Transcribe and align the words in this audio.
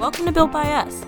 Welcome 0.00 0.24
to 0.24 0.32
Built 0.32 0.50
by 0.50 0.62
Us, 0.62 1.02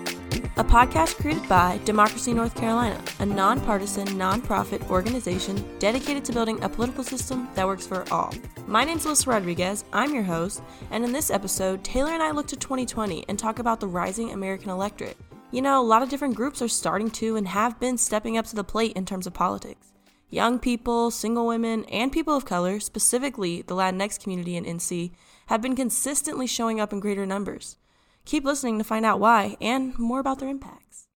a 0.55 0.63
podcast 0.63 1.15
created 1.15 1.49
by 1.49 1.79
Democracy 1.83 2.31
North 2.31 2.53
Carolina, 2.53 3.01
a 3.17 3.25
nonpartisan, 3.25 4.05
nonprofit 4.09 4.87
organization 4.87 5.65
dedicated 5.79 6.23
to 6.25 6.31
building 6.31 6.61
a 6.61 6.69
political 6.69 7.03
system 7.03 7.49
that 7.55 7.65
works 7.65 7.87
for 7.87 8.05
all. 8.13 8.31
My 8.67 8.83
name's 8.83 9.07
Alyssa 9.07 9.25
Rodriguez, 9.25 9.83
I'm 9.93 10.13
your 10.13 10.21
host, 10.21 10.61
and 10.91 11.03
in 11.03 11.11
this 11.11 11.31
episode, 11.31 11.83
Taylor 11.83 12.11
and 12.11 12.21
I 12.21 12.29
look 12.29 12.45
to 12.49 12.55
2020 12.55 13.25
and 13.27 13.39
talk 13.39 13.57
about 13.57 13.79
the 13.79 13.87
rising 13.87 14.31
American 14.31 14.69
electorate. 14.69 15.17
You 15.49 15.63
know, 15.63 15.81
a 15.81 15.83
lot 15.83 16.03
of 16.03 16.09
different 16.09 16.35
groups 16.35 16.61
are 16.61 16.67
starting 16.67 17.09
to 17.13 17.35
and 17.35 17.47
have 17.47 17.79
been 17.79 17.97
stepping 17.97 18.37
up 18.37 18.45
to 18.45 18.55
the 18.55 18.63
plate 18.63 18.95
in 18.95 19.07
terms 19.07 19.25
of 19.25 19.33
politics. 19.33 19.91
Young 20.29 20.59
people, 20.59 21.09
single 21.09 21.47
women, 21.47 21.83
and 21.85 22.11
people 22.11 22.37
of 22.37 22.45
color, 22.45 22.79
specifically 22.79 23.63
the 23.63 23.73
Latinx 23.73 24.21
community 24.21 24.55
in 24.55 24.65
NC, 24.65 25.13
have 25.47 25.63
been 25.63 25.75
consistently 25.75 26.45
showing 26.45 26.79
up 26.79 26.93
in 26.93 26.99
greater 26.99 27.25
numbers. 27.25 27.77
Keep 28.25 28.45
listening 28.45 28.77
to 28.77 28.83
find 28.83 29.05
out 29.05 29.19
why 29.19 29.57
and 29.59 29.97
more 29.99 30.19
about 30.19 30.39
their 30.39 30.49
impacts. 30.49 31.07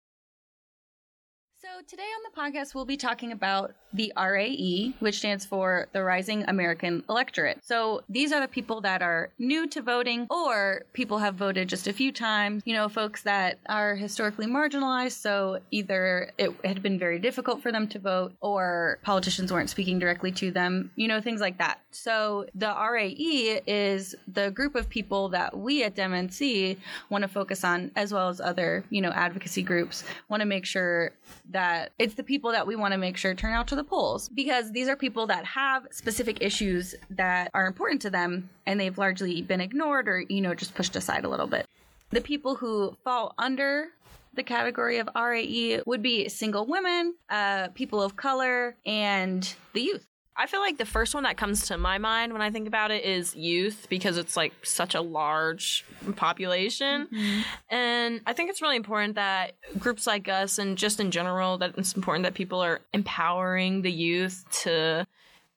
So, 1.77 1.84
today 1.88 2.02
on 2.02 2.23
the 2.23 2.41
podcast, 2.41 2.73
we'll 2.73 2.86
be 2.86 2.98
talking 2.98 3.31
about 3.31 3.76
the 3.94 4.12
RAE, 4.18 4.94
which 4.99 5.20
stands 5.20 5.45
for 5.45 5.88
the 5.94 6.02
Rising 6.02 6.44
American 6.48 7.04
Electorate. 7.08 7.59
So, 7.63 8.02
these 8.09 8.31
are 8.31 8.41
the 8.41 8.48
people 8.48 8.81
that 8.81 9.04
are 9.04 9.30
new 9.38 9.68
to 9.68 9.84
voting 9.84 10.26
or 10.32 10.85
people 10.94 11.20
have 11.20 11.35
voted 11.35 11.70
just 11.70 11.88
a 11.88 11.94
few 11.94 12.12
times, 12.12 12.63
you 12.66 12.73
know, 12.73 12.90
folks 12.90 13.21
that 13.23 13.59
are 13.70 13.95
historically 13.95 14.48
marginalized. 14.48 15.21
So, 15.21 15.59
either 15.70 16.32
it 16.40 16.52
had 16.63 16.82
been 16.82 16.98
very 16.98 17.20
difficult 17.20 17.62
for 17.62 17.71
them 17.71 17.88
to 17.90 17.99
vote 17.99 18.34
or 18.41 18.98
politicians 19.04 19.54
weren't 19.54 19.70
speaking 19.70 19.99
directly 19.99 20.32
to 20.32 20.49
them, 20.49 20.90
you 20.96 21.07
know, 21.07 21.21
things 21.21 21.41
like 21.41 21.59
that. 21.59 21.79
So, 21.91 22.48
the 22.55 22.73
RAE 22.73 23.62
is 23.68 24.16
the 24.27 24.49
group 24.49 24.73
of 24.73 24.90
people 24.90 25.29
that 25.29 25.55
we 25.55 25.84
at 25.84 25.96
DemNC 25.96 26.77
want 27.12 27.21
to 27.21 27.27
focus 27.27 27.63
on, 27.63 27.91
as 27.96 28.12
well 28.12 28.29
as 28.29 28.41
other, 28.41 28.84
you 28.90 29.01
know, 29.01 29.12
advocacy 29.12 29.62
groups, 29.62 30.04
want 30.27 30.41
to 30.41 30.48
make 30.48 30.66
sure 30.66 31.12
that 31.51 31.66
that 31.68 31.91
it's 31.99 32.13
the 32.13 32.23
people 32.23 32.51
that 32.51 32.65
we 32.65 32.76
want 32.76 32.93
to 32.93 32.98
make 32.98 33.18
sure 33.18 33.34
turn 33.34 33.54
out 33.54 33.68
to 33.68 33.76
the 33.76 33.84
polls 33.84 34.29
because 34.29 34.71
these 34.71 34.87
are 34.87 34.96
people 34.96 35.27
that 35.27 35.46
have 35.46 35.85
specific 35.91 36.37
issues 36.41 36.96
that 37.10 37.51
are 37.54 37.68
important 37.68 38.01
to 38.01 38.10
them 38.10 38.49
and 38.65 38.79
they've 38.79 38.98
largely 38.98 39.41
been 39.41 39.62
ignored 39.62 40.07
or, 40.07 40.21
you 40.29 40.41
know, 40.41 40.54
just 40.54 40.76
pushed 40.76 40.95
aside 40.95 41.26
a 41.26 41.29
little 41.29 41.48
bit. 41.48 41.65
The 42.12 42.21
people 42.21 42.55
who 42.55 42.95
fall 43.04 43.34
under 43.38 43.88
the 44.34 44.43
category 44.43 44.99
of 44.99 45.10
RAE 45.15 45.82
would 45.85 46.01
be 46.01 46.29
single 46.29 46.65
women, 46.65 47.15
uh, 47.29 47.68
people 47.70 48.01
of 48.01 48.15
color, 48.15 48.76
and 48.85 49.54
the 49.73 49.82
youth. 49.82 50.05
I 50.40 50.46
feel 50.46 50.60
like 50.60 50.77
the 50.77 50.85
first 50.85 51.16
one 51.16 51.24
that 51.24 51.35
comes 51.35 51.66
to 51.68 51.77
my 51.77 51.98
mind 51.98 52.32
when 52.32 52.43
I 52.43 52.52
think 52.52 52.68
about 52.68 52.91
it 52.91 53.04
is 53.04 53.35
youth 53.35 53.88
because 53.90 54.18
it's 54.18 54.38
like 54.38 54.54
such 54.63 54.94
a 54.94 55.02
large 55.02 55.84
population. 56.16 57.07
Mm-hmm. 57.07 57.41
And 57.70 58.21
I 58.27 58.34
think 58.34 58.52
it's 58.52 58.62
really 58.62 58.76
important 58.76 59.16
that 59.16 59.54
groups 59.79 60.05
like 60.05 60.29
us 60.29 60.60
and 60.60 60.77
just 60.77 60.99
in 60.99 61.10
general 61.10 61.57
that 61.57 61.76
it's 61.76 61.94
important 61.94 62.24
that 62.24 62.35
people 62.35 62.62
are 62.62 62.82
empowering 62.94 63.82
the 63.82 63.91
youth 63.91 64.46
to 64.63 65.07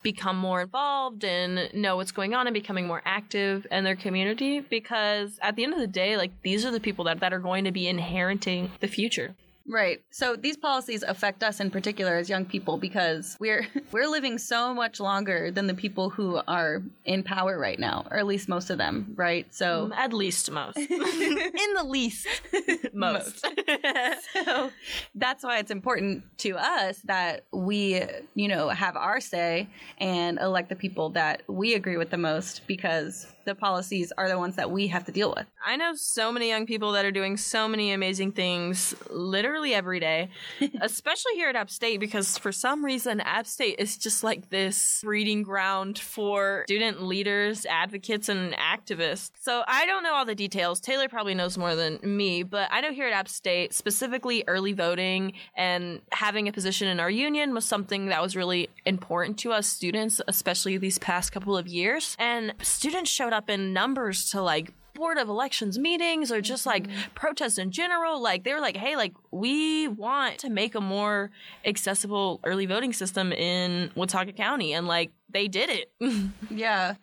become 0.03 0.37
more 0.37 0.63
involved 0.63 1.25
and 1.25 1.69
know 1.75 1.97
what's 1.97 2.13
going 2.13 2.35
on 2.35 2.47
and 2.47 2.55
becoming 2.55 2.87
more 2.87 3.03
active 3.05 3.67
in 3.71 3.85
their 3.85 3.97
community 3.97 4.61
because 4.61 5.39
at 5.43 5.57
the 5.57 5.63
end 5.63 5.75
of 5.75 5.79
the 5.79 5.87
day 5.87 6.17
like 6.17 6.31
these 6.43 6.65
are 6.65 6.71
the 6.71 6.81
people 6.81 7.05
that, 7.05 7.21
that 7.21 7.35
are 7.35 7.39
going 7.39 7.65
to 7.65 7.71
be 7.71 7.87
inheriting 7.87 8.71
the 8.81 8.89
future 8.89 9.35
Right. 9.71 10.03
So 10.11 10.35
these 10.35 10.57
policies 10.57 11.05
affect 11.05 11.45
us 11.45 11.61
in 11.61 11.71
particular 11.71 12.17
as 12.17 12.29
young 12.29 12.45
people 12.45 12.77
because 12.77 13.37
we're 13.39 13.69
we're 13.93 14.09
living 14.09 14.37
so 14.37 14.75
much 14.75 14.99
longer 14.99 15.53
than 15.53 15.69
the 15.69 15.75
people 15.75 16.11
who 16.11 16.41
are 16.49 16.83
in 17.05 17.23
power 17.23 17.57
right 17.57 17.79
now, 17.79 18.05
or 18.11 18.17
at 18.17 18.27
least 18.27 18.49
most 18.49 18.71
of 18.71 18.79
them, 18.79 19.13
right? 19.15 19.47
So 19.55 19.91
mm, 19.91 19.97
at 19.97 20.13
least 20.13 20.51
most. 20.51 20.77
in 20.79 20.89
the 20.89 21.85
least 21.87 22.27
most. 22.93 23.45
most. 23.45 24.29
so 24.45 24.71
that's 25.15 25.45
why 25.45 25.59
it's 25.59 25.71
important 25.71 26.25
to 26.39 26.57
us 26.57 26.99
that 27.05 27.45
we, 27.53 28.03
you 28.35 28.49
know, 28.49 28.71
have 28.71 28.97
our 28.97 29.21
say 29.21 29.69
and 29.99 30.39
elect 30.41 30.69
the 30.69 30.77
people 30.77 31.11
that 31.11 31.43
we 31.47 31.75
agree 31.75 31.97
with 31.97 32.11
the 32.11 32.19
most 32.19 32.67
because 32.67 33.29
the 33.45 33.55
policies 33.55 34.13
are 34.17 34.29
the 34.29 34.39
ones 34.39 34.57
that 34.57 34.71
we 34.71 34.89
have 34.89 35.05
to 35.05 35.13
deal 35.13 35.33
with. 35.37 35.47
I 35.65 35.77
know 35.77 35.95
so 35.95 36.33
many 36.33 36.49
young 36.49 36.67
people 36.67 36.93
that 36.93 37.05
are 37.05 37.11
doing 37.11 37.37
so 37.37 37.69
many 37.69 37.93
amazing 37.93 38.33
things 38.33 38.95
literally 39.11 39.75
every 39.75 40.01
day, 40.01 40.31
especially 40.81 41.35
here 41.35 41.49
at 41.49 41.57
App 41.57 41.71
State, 41.71 42.01
because 42.01 42.39
for 42.39 42.53
some 42.53 42.85
reason, 42.85 43.21
App 43.21 43.47
State 43.47 43.77
is 43.79 43.97
just 43.97 44.23
like 44.25 44.51
this 44.51 45.01
breeding 45.03 45.43
ground 45.43 45.99
for 45.99 46.65
student 46.67 47.03
leaders, 47.03 47.67
advocates, 47.67 48.29
and 48.29 48.55
activists. 48.55 49.31
So 49.41 49.63
I 49.67 49.87
don't 49.87 50.03
know 50.03 50.15
all 50.15 50.25
the 50.25 50.35
details. 50.35 50.81
Taylor 50.81 51.09
probably 51.09 51.35
knows 51.35 51.59
more 51.59 51.75
than 51.75 51.99
me, 52.03 52.43
but 52.43 52.69
I 52.71 52.81
know 52.81 52.93
here 52.93 53.07
at 53.07 53.13
App 53.13 53.29
State, 53.29 53.75
specifically 53.75 54.45
early 54.47 54.73
voting 54.73 55.33
and 55.57 56.01
having 56.13 56.49
a 56.49 56.53
position 56.53 56.89
in 56.89 57.01
our 57.01 57.11
union 57.11 57.55
was 57.55 57.65
something 57.65 58.07
that 58.07 58.23
was 58.23 58.37
really 58.37 58.69
important 58.87 59.39
to 59.39 59.53
us 59.53 59.67
students, 59.67 60.21
especially 60.29 60.77
these 60.79 60.99
past 60.99 61.33
couple 61.33 61.57
of 61.57 61.67
years. 61.67 62.17
And 62.19 62.55
students 62.63 63.11
showed 63.11 63.30
up 63.33 63.41
up 63.41 63.49
in 63.49 63.73
numbers 63.73 64.31
to 64.31 64.43
like 64.43 64.73
board 64.93 65.17
of 65.17 65.31
elections 65.31 65.79
meetings 65.79 66.31
or 66.31 66.43
just 66.43 66.67
like 66.67 66.87
mm-hmm. 66.87 66.99
protests 67.15 67.57
in 67.57 67.71
general. 67.71 68.21
Like 68.21 68.45
they 68.45 68.53
were 68.53 68.61
like 68.61 68.77
hey 68.77 68.97
like 68.97 69.15
we 69.31 69.89
want 69.89 70.39
to 70.41 70.51
make 70.51 70.75
a 70.75 70.81
more 70.81 71.31
accessible 71.65 72.41
early 72.45 72.67
voting 72.67 72.93
system 72.93 73.33
in 73.33 73.91
watauga 73.95 74.33
county 74.33 74.75
and 74.75 74.87
like 74.87 75.11
they 75.33 75.49
did 75.49 75.71
it. 75.71 75.91
Yeah 76.51 76.97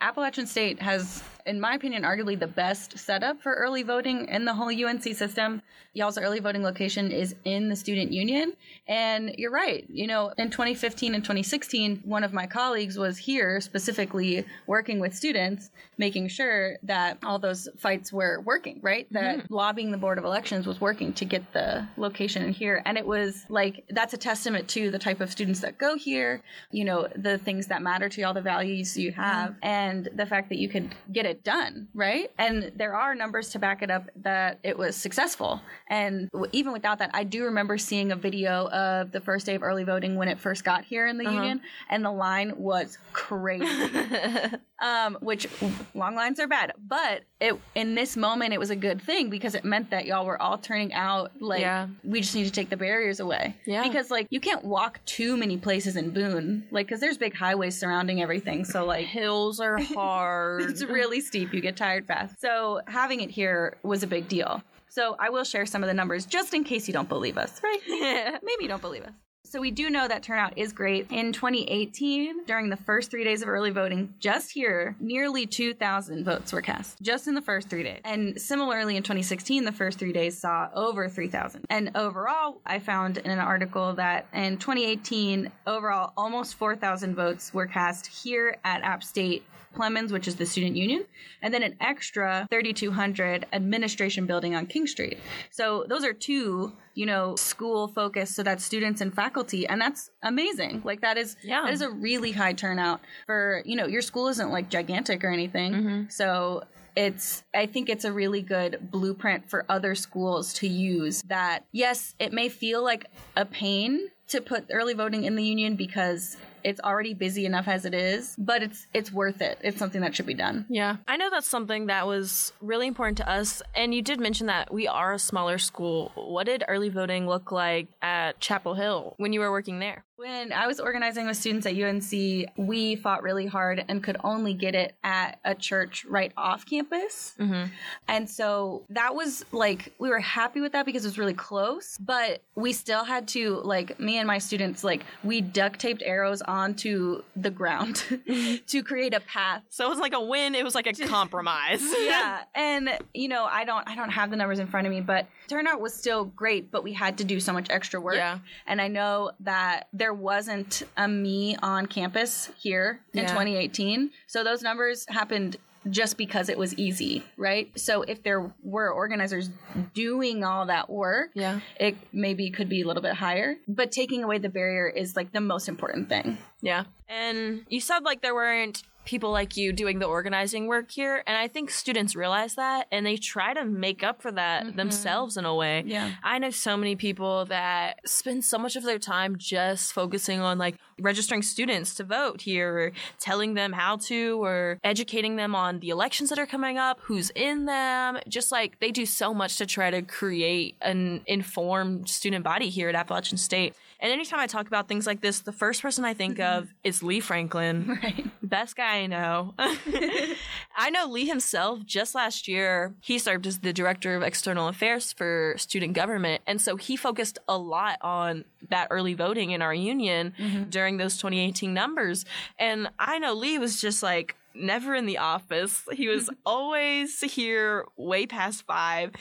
appalachian 0.00 0.46
state 0.46 0.80
has 0.80 1.22
in 1.46 1.60
my 1.60 1.74
opinion, 1.74 2.02
arguably 2.02 2.38
the 2.38 2.46
best 2.46 2.98
setup 2.98 3.42
for 3.42 3.52
early 3.54 3.82
voting 3.82 4.28
in 4.28 4.44
the 4.44 4.54
whole 4.54 4.68
UNC 4.68 5.02
system. 5.02 5.60
Y'all's 5.92 6.18
early 6.18 6.40
voting 6.40 6.62
location 6.62 7.12
is 7.12 7.34
in 7.44 7.68
the 7.68 7.76
student 7.76 8.12
union. 8.12 8.54
And 8.88 9.34
you're 9.36 9.50
right. 9.50 9.84
You 9.88 10.06
know, 10.06 10.32
in 10.38 10.50
2015 10.50 11.14
and 11.14 11.22
2016, 11.22 12.02
one 12.04 12.24
of 12.24 12.32
my 12.32 12.46
colleagues 12.46 12.96
was 12.96 13.18
here 13.18 13.60
specifically 13.60 14.44
working 14.66 14.98
with 14.98 15.14
students, 15.14 15.70
making 15.98 16.28
sure 16.28 16.78
that 16.82 17.18
all 17.22 17.38
those 17.38 17.68
fights 17.76 18.12
were 18.12 18.40
working, 18.40 18.80
right? 18.82 19.06
That 19.12 19.38
mm-hmm. 19.38 19.54
lobbying 19.54 19.90
the 19.90 19.98
Board 19.98 20.18
of 20.18 20.24
Elections 20.24 20.66
was 20.66 20.80
working 20.80 21.12
to 21.14 21.24
get 21.24 21.52
the 21.52 21.86
location 21.96 22.42
in 22.42 22.52
here. 22.52 22.82
And 22.86 22.96
it 22.96 23.06
was 23.06 23.44
like, 23.48 23.84
that's 23.90 24.14
a 24.14 24.18
testament 24.18 24.66
to 24.68 24.90
the 24.90 24.98
type 24.98 25.20
of 25.20 25.30
students 25.30 25.60
that 25.60 25.78
go 25.78 25.96
here, 25.96 26.42
you 26.72 26.84
know, 26.84 27.06
the 27.14 27.38
things 27.38 27.66
that 27.68 27.82
matter 27.82 28.08
to 28.08 28.20
y'all, 28.20 28.34
the 28.34 28.40
values 28.40 28.96
you 28.96 29.12
have, 29.12 29.50
mm-hmm. 29.50 29.64
and 29.64 29.83
the 30.14 30.26
fact 30.26 30.48
that 30.48 30.58
you 30.58 30.68
could 30.68 30.94
get 31.12 31.26
it 31.26 31.34
it 31.34 31.44
done, 31.44 31.88
right? 31.94 32.30
And 32.38 32.72
there 32.76 32.94
are 32.94 33.14
numbers 33.14 33.50
to 33.50 33.58
back 33.58 33.82
it 33.82 33.90
up 33.90 34.08
that 34.16 34.60
it 34.62 34.78
was 34.78 34.96
successful. 34.96 35.60
And 35.88 36.30
even 36.52 36.72
without 36.72 36.98
that, 37.00 37.10
I 37.12 37.24
do 37.24 37.44
remember 37.44 37.76
seeing 37.76 38.12
a 38.12 38.16
video 38.16 38.68
of 38.68 39.10
the 39.10 39.20
first 39.20 39.46
day 39.46 39.56
of 39.56 39.62
early 39.62 39.84
voting 39.84 40.16
when 40.16 40.28
it 40.28 40.38
first 40.38 40.64
got 40.64 40.84
here 40.84 41.06
in 41.06 41.18
the 41.18 41.26
uh-huh. 41.26 41.34
union, 41.34 41.60
and 41.90 42.04
the 42.04 42.12
line 42.12 42.52
was 42.56 42.98
crazy. 43.12 43.66
um, 44.80 45.16
which 45.20 45.46
long 45.94 46.14
lines 46.14 46.40
are 46.40 46.48
bad, 46.48 46.72
but 46.78 47.22
it 47.40 47.58
in 47.74 47.94
this 47.94 48.16
moment 48.16 48.52
it 48.52 48.58
was 48.58 48.70
a 48.70 48.76
good 48.76 49.00
thing 49.00 49.30
because 49.30 49.54
it 49.54 49.64
meant 49.64 49.90
that 49.90 50.06
y'all 50.06 50.26
were 50.26 50.40
all 50.40 50.58
turning 50.58 50.92
out 50.92 51.30
like 51.40 51.60
yeah. 51.60 51.86
we 52.02 52.20
just 52.20 52.34
need 52.34 52.44
to 52.44 52.50
take 52.50 52.70
the 52.70 52.76
barriers 52.76 53.20
away. 53.20 53.54
Yeah. 53.66 53.86
Because 53.86 54.10
like 54.10 54.26
you 54.30 54.40
can't 54.40 54.64
walk 54.64 55.00
too 55.04 55.36
many 55.36 55.56
places 55.56 55.96
in 55.96 56.10
Boone, 56.10 56.66
like 56.70 56.86
because 56.86 57.00
there's 57.00 57.18
big 57.18 57.34
highways 57.34 57.78
surrounding 57.78 58.20
everything. 58.20 58.64
So 58.64 58.84
like 58.84 59.06
hills 59.06 59.60
are 59.60 59.78
hard. 59.94 60.62
it's 60.62 60.84
really 60.84 61.20
steep. 61.20 61.54
You 61.54 61.60
get 61.60 61.76
tired 61.76 62.06
fast. 62.06 62.40
So 62.40 62.80
having 62.86 63.20
it 63.20 63.30
here 63.30 63.76
was 63.82 64.02
a 64.02 64.06
big 64.06 64.28
deal. 64.28 64.62
So 64.88 65.16
I 65.18 65.30
will 65.30 65.44
share 65.44 65.66
some 65.66 65.82
of 65.82 65.88
the 65.88 65.94
numbers 65.94 66.24
just 66.24 66.54
in 66.54 66.62
case 66.62 66.86
you 66.86 66.94
don't 66.94 67.08
believe 67.08 67.36
us, 67.36 67.60
right? 67.64 67.80
Maybe 68.44 68.62
you 68.62 68.68
don't 68.68 68.82
believe 68.82 69.02
us. 69.02 69.12
So 69.46 69.60
we 69.60 69.70
do 69.70 69.90
know 69.90 70.08
that 70.08 70.22
turnout 70.22 70.56
is 70.56 70.72
great. 70.72 71.06
In 71.12 71.32
2018, 71.32 72.44
during 72.46 72.70
the 72.70 72.76
first 72.76 73.10
three 73.10 73.24
days 73.24 73.42
of 73.42 73.48
early 73.48 73.70
voting, 73.70 74.14
just 74.18 74.50
here, 74.50 74.96
nearly 74.98 75.46
2,000 75.46 76.24
votes 76.24 76.52
were 76.52 76.62
cast 76.62 77.00
just 77.02 77.28
in 77.28 77.34
the 77.34 77.42
first 77.42 77.68
three 77.68 77.82
days. 77.82 78.00
And 78.04 78.40
similarly, 78.40 78.96
in 78.96 79.02
2016, 79.02 79.64
the 79.64 79.70
first 79.70 79.98
three 79.98 80.12
days 80.12 80.38
saw 80.38 80.70
over 80.74 81.08
3,000. 81.08 81.66
And 81.68 81.90
overall, 81.94 82.62
I 82.64 82.78
found 82.78 83.18
in 83.18 83.30
an 83.30 83.38
article 83.38 83.92
that 83.94 84.26
in 84.32 84.56
2018, 84.56 85.52
overall, 85.66 86.14
almost 86.16 86.54
4,000 86.54 87.14
votes 87.14 87.52
were 87.52 87.66
cast 87.66 88.06
here 88.06 88.56
at 88.64 88.82
App 88.82 89.04
State 89.04 89.44
Plemmons, 89.74 90.10
which 90.10 90.26
is 90.26 90.36
the 90.36 90.46
student 90.46 90.76
union, 90.76 91.04
and 91.42 91.52
then 91.52 91.62
an 91.62 91.76
extra 91.80 92.46
3,200 92.50 93.46
administration 93.52 94.24
building 94.26 94.54
on 94.54 94.66
King 94.66 94.86
Street. 94.86 95.18
So 95.50 95.84
those 95.88 96.04
are 96.04 96.12
two, 96.12 96.72
you 96.94 97.06
know, 97.06 97.36
school 97.36 97.88
focused, 97.88 98.34
so 98.34 98.42
that 98.42 98.60
students 98.60 99.00
and 99.00 99.14
faculty, 99.14 99.66
and 99.66 99.80
that's 99.80 100.10
amazing. 100.22 100.82
Like 100.84 101.00
that 101.00 101.16
is 101.16 101.36
yeah. 101.42 101.62
that 101.62 101.72
is 101.72 101.82
a 101.82 101.90
really 101.90 102.32
high 102.32 102.52
turnout 102.52 103.00
for 103.26 103.62
you 103.64 103.76
know 103.76 103.86
your 103.86 104.02
school 104.02 104.28
isn't 104.28 104.50
like 104.50 104.68
gigantic 104.68 105.24
or 105.24 105.30
anything, 105.30 105.72
mm-hmm. 105.72 106.02
so 106.08 106.64
it's 106.96 107.42
i 107.54 107.66
think 107.66 107.88
it's 107.88 108.04
a 108.04 108.12
really 108.12 108.40
good 108.40 108.78
blueprint 108.90 109.50
for 109.50 109.64
other 109.68 109.96
schools 109.96 110.52
to 110.52 110.68
use 110.68 111.22
that 111.22 111.64
yes 111.72 112.14
it 112.20 112.32
may 112.32 112.48
feel 112.48 112.84
like 112.84 113.06
a 113.36 113.44
pain 113.44 114.08
to 114.28 114.40
put 114.40 114.64
early 114.70 114.94
voting 114.94 115.24
in 115.24 115.34
the 115.34 115.42
union 115.42 115.74
because 115.74 116.36
it's 116.64 116.80
already 116.80 117.14
busy 117.14 117.46
enough 117.46 117.68
as 117.68 117.84
it 117.84 117.94
is, 117.94 118.34
but 118.38 118.62
it's 118.62 118.86
it's 118.94 119.12
worth 119.12 119.40
it. 119.40 119.58
It's 119.62 119.78
something 119.78 120.00
that 120.00 120.16
should 120.16 120.26
be 120.26 120.34
done. 120.34 120.66
Yeah. 120.68 120.96
I 121.06 121.16
know 121.16 121.30
that's 121.30 121.46
something 121.46 121.86
that 121.86 122.06
was 122.06 122.52
really 122.60 122.86
important 122.86 123.18
to 123.18 123.30
us. 123.30 123.62
And 123.74 123.94
you 123.94 124.02
did 124.02 124.18
mention 124.18 124.46
that 124.46 124.72
we 124.72 124.88
are 124.88 125.12
a 125.12 125.18
smaller 125.18 125.58
school. 125.58 126.12
What 126.14 126.46
did 126.46 126.64
early 126.66 126.88
voting 126.88 127.28
look 127.28 127.52
like 127.52 127.88
at 128.02 128.40
Chapel 128.40 128.74
Hill 128.74 129.14
when 129.18 129.32
you 129.32 129.40
were 129.40 129.50
working 129.50 129.78
there? 129.78 130.04
When 130.16 130.52
I 130.52 130.68
was 130.68 130.78
organizing 130.78 131.26
with 131.26 131.36
students 131.36 131.66
at 131.66 131.74
UNC, 131.74 132.48
we 132.56 132.94
fought 132.94 133.24
really 133.24 133.46
hard 133.46 133.84
and 133.88 134.02
could 134.02 134.16
only 134.22 134.54
get 134.54 134.76
it 134.76 134.94
at 135.02 135.40
a 135.44 135.56
church 135.56 136.04
right 136.08 136.32
off 136.36 136.64
campus. 136.64 137.34
Mm-hmm. 137.38 137.64
And 138.06 138.30
so 138.30 138.84
that 138.90 139.16
was 139.16 139.44
like, 139.50 139.92
we 139.98 140.08
were 140.08 140.20
happy 140.20 140.60
with 140.60 140.70
that 140.72 140.86
because 140.86 141.04
it 141.04 141.08
was 141.08 141.18
really 141.18 141.34
close, 141.34 141.98
but 141.98 142.42
we 142.54 142.72
still 142.72 143.02
had 143.04 143.26
to, 143.28 143.60
like, 143.64 143.98
me 143.98 144.18
and 144.18 144.26
my 144.28 144.38
students, 144.38 144.84
like, 144.84 145.02
we 145.24 145.40
duct 145.40 145.80
taped 145.80 146.02
arrows 146.06 146.42
onto 146.54 147.22
the 147.34 147.50
ground 147.50 148.04
to 148.68 148.82
create 148.84 149.12
a 149.12 149.20
path. 149.20 149.62
So 149.70 149.84
it 149.84 149.88
was 149.88 149.98
like 149.98 150.12
a 150.14 150.20
win, 150.20 150.54
it 150.54 150.64
was 150.64 150.74
like 150.74 150.86
a 150.86 150.92
compromise. 151.06 151.82
yeah. 152.00 152.44
And, 152.54 152.90
you 153.12 153.26
know, 153.28 153.44
I 153.44 153.64
don't, 153.64 153.86
I 153.88 153.96
don't 153.96 154.10
have 154.10 154.30
the 154.30 154.36
numbers 154.36 154.60
in 154.60 154.68
front 154.68 154.86
of 154.86 154.92
me, 154.92 155.00
but 155.00 155.26
turnout 155.48 155.80
was 155.80 155.92
still 155.92 156.24
great, 156.24 156.70
but 156.70 156.84
we 156.84 156.92
had 156.92 157.18
to 157.18 157.24
do 157.24 157.40
so 157.40 157.52
much 157.52 157.66
extra 157.70 158.00
work. 158.00 158.14
Yeah. 158.14 158.38
And 158.66 158.80
I 158.80 158.86
know 158.88 159.32
that 159.40 159.88
there 159.92 160.14
wasn't 160.14 160.84
a 160.96 161.08
me 161.08 161.56
on 161.62 161.86
campus 161.86 162.50
here 162.56 163.00
in 163.12 163.22
Yeah. 163.24 163.28
2018. 163.28 164.10
So 164.28 164.44
those 164.44 164.62
numbers 164.62 165.06
happened 165.08 165.56
just 165.90 166.16
because 166.16 166.48
it 166.48 166.56
was 166.58 166.74
easy, 166.76 167.22
right? 167.36 167.70
So 167.78 168.02
if 168.02 168.22
there 168.22 168.52
were 168.62 168.90
organizers 168.92 169.50
doing 169.92 170.44
all 170.44 170.66
that 170.66 170.88
work, 170.90 171.30
Yeah. 171.34 171.60
it 171.78 171.96
maybe 172.12 172.50
could 172.50 172.68
be 172.68 172.82
a 172.82 172.86
little 172.86 173.02
bit 173.02 173.14
higher. 173.14 173.56
But 173.68 173.92
taking 173.92 174.22
away 174.24 174.38
the 174.38 174.48
barrier 174.48 174.88
is 174.88 175.16
like 175.16 175.32
the 175.32 175.40
most 175.40 175.68
important 175.68 176.08
thing. 176.08 176.38
Yeah. 176.62 176.84
And 177.08 177.64
you 177.68 177.80
said 177.80 178.00
like 178.04 178.22
there 178.22 178.34
weren't 178.34 178.82
people 179.04 179.30
like 179.30 179.56
you 179.56 179.72
doing 179.72 179.98
the 179.98 180.06
organizing 180.06 180.66
work 180.66 180.90
here. 180.90 181.22
And 181.26 181.36
I 181.36 181.48
think 181.48 181.70
students 181.70 182.16
realize 182.16 182.54
that 182.54 182.86
and 182.90 183.04
they 183.04 183.16
try 183.16 183.54
to 183.54 183.64
make 183.64 184.02
up 184.02 184.22
for 184.22 184.32
that 184.32 184.64
mm-hmm. 184.64 184.76
themselves 184.76 185.36
in 185.36 185.44
a 185.44 185.54
way. 185.54 185.84
Yeah. 185.86 186.12
I 186.22 186.38
know 186.38 186.50
so 186.50 186.76
many 186.76 186.96
people 186.96 187.44
that 187.46 188.00
spend 188.06 188.44
so 188.44 188.58
much 188.58 188.76
of 188.76 188.82
their 188.82 188.98
time 188.98 189.36
just 189.36 189.92
focusing 189.92 190.40
on 190.40 190.58
like 190.58 190.76
registering 191.00 191.42
students 191.42 191.94
to 191.96 192.04
vote 192.04 192.40
here 192.40 192.78
or 192.78 192.92
telling 193.18 193.54
them 193.54 193.72
how 193.72 193.96
to 193.96 194.42
or 194.42 194.78
educating 194.84 195.36
them 195.36 195.54
on 195.54 195.80
the 195.80 195.90
elections 195.90 196.30
that 196.30 196.38
are 196.38 196.46
coming 196.46 196.78
up, 196.78 197.00
who's 197.02 197.30
in 197.30 197.66
them. 197.66 198.18
Just 198.28 198.52
like 198.52 198.80
they 198.80 198.90
do 198.90 199.06
so 199.06 199.34
much 199.34 199.56
to 199.58 199.66
try 199.66 199.90
to 199.90 200.02
create 200.02 200.76
an 200.80 201.22
informed 201.26 202.08
student 202.08 202.44
body 202.44 202.68
here 202.68 202.88
at 202.88 202.94
Appalachian 202.94 203.38
State. 203.38 203.74
And 204.00 204.12
anytime 204.12 204.40
I 204.40 204.46
talk 204.46 204.66
about 204.66 204.88
things 204.88 205.06
like 205.06 205.20
this, 205.20 205.40
the 205.40 205.52
first 205.52 205.82
person 205.82 206.04
I 206.04 206.14
think 206.14 206.38
mm-hmm. 206.38 206.58
of 206.58 206.74
is 206.82 207.02
Lee 207.02 207.20
Franklin. 207.20 207.98
Right. 208.04 208.26
Best 208.42 208.76
guy 208.76 208.98
I 208.98 209.06
know. 209.06 209.54
I 209.58 210.90
know 210.90 211.06
Lee 211.06 211.26
himself 211.26 211.84
just 211.86 212.14
last 212.14 212.48
year, 212.48 212.92
he 213.00 213.18
served 213.18 213.46
as 213.46 213.60
the 213.60 213.72
director 213.72 214.16
of 214.16 214.22
external 214.22 214.68
affairs 214.68 215.12
for 215.12 215.54
student 215.56 215.94
government. 215.94 216.42
And 216.46 216.60
so 216.60 216.76
he 216.76 216.96
focused 216.96 217.38
a 217.48 217.56
lot 217.56 217.98
on 218.02 218.44
that 218.68 218.88
early 218.90 219.14
voting 219.14 219.52
in 219.52 219.62
our 219.62 219.72
union 219.72 220.34
mm-hmm. 220.38 220.64
during 220.64 220.96
those 220.98 221.16
2018 221.16 221.72
numbers. 221.72 222.24
And 222.58 222.88
I 222.98 223.18
know 223.18 223.32
Lee 223.32 223.58
was 223.58 223.80
just 223.80 224.02
like, 224.02 224.36
Never 224.54 224.94
in 224.94 225.06
the 225.06 225.18
office. 225.18 225.82
He 225.92 226.08
was 226.08 226.30
always 226.46 227.20
here 227.20 227.86
way 227.96 228.26
past 228.26 228.64
five, 228.66 229.12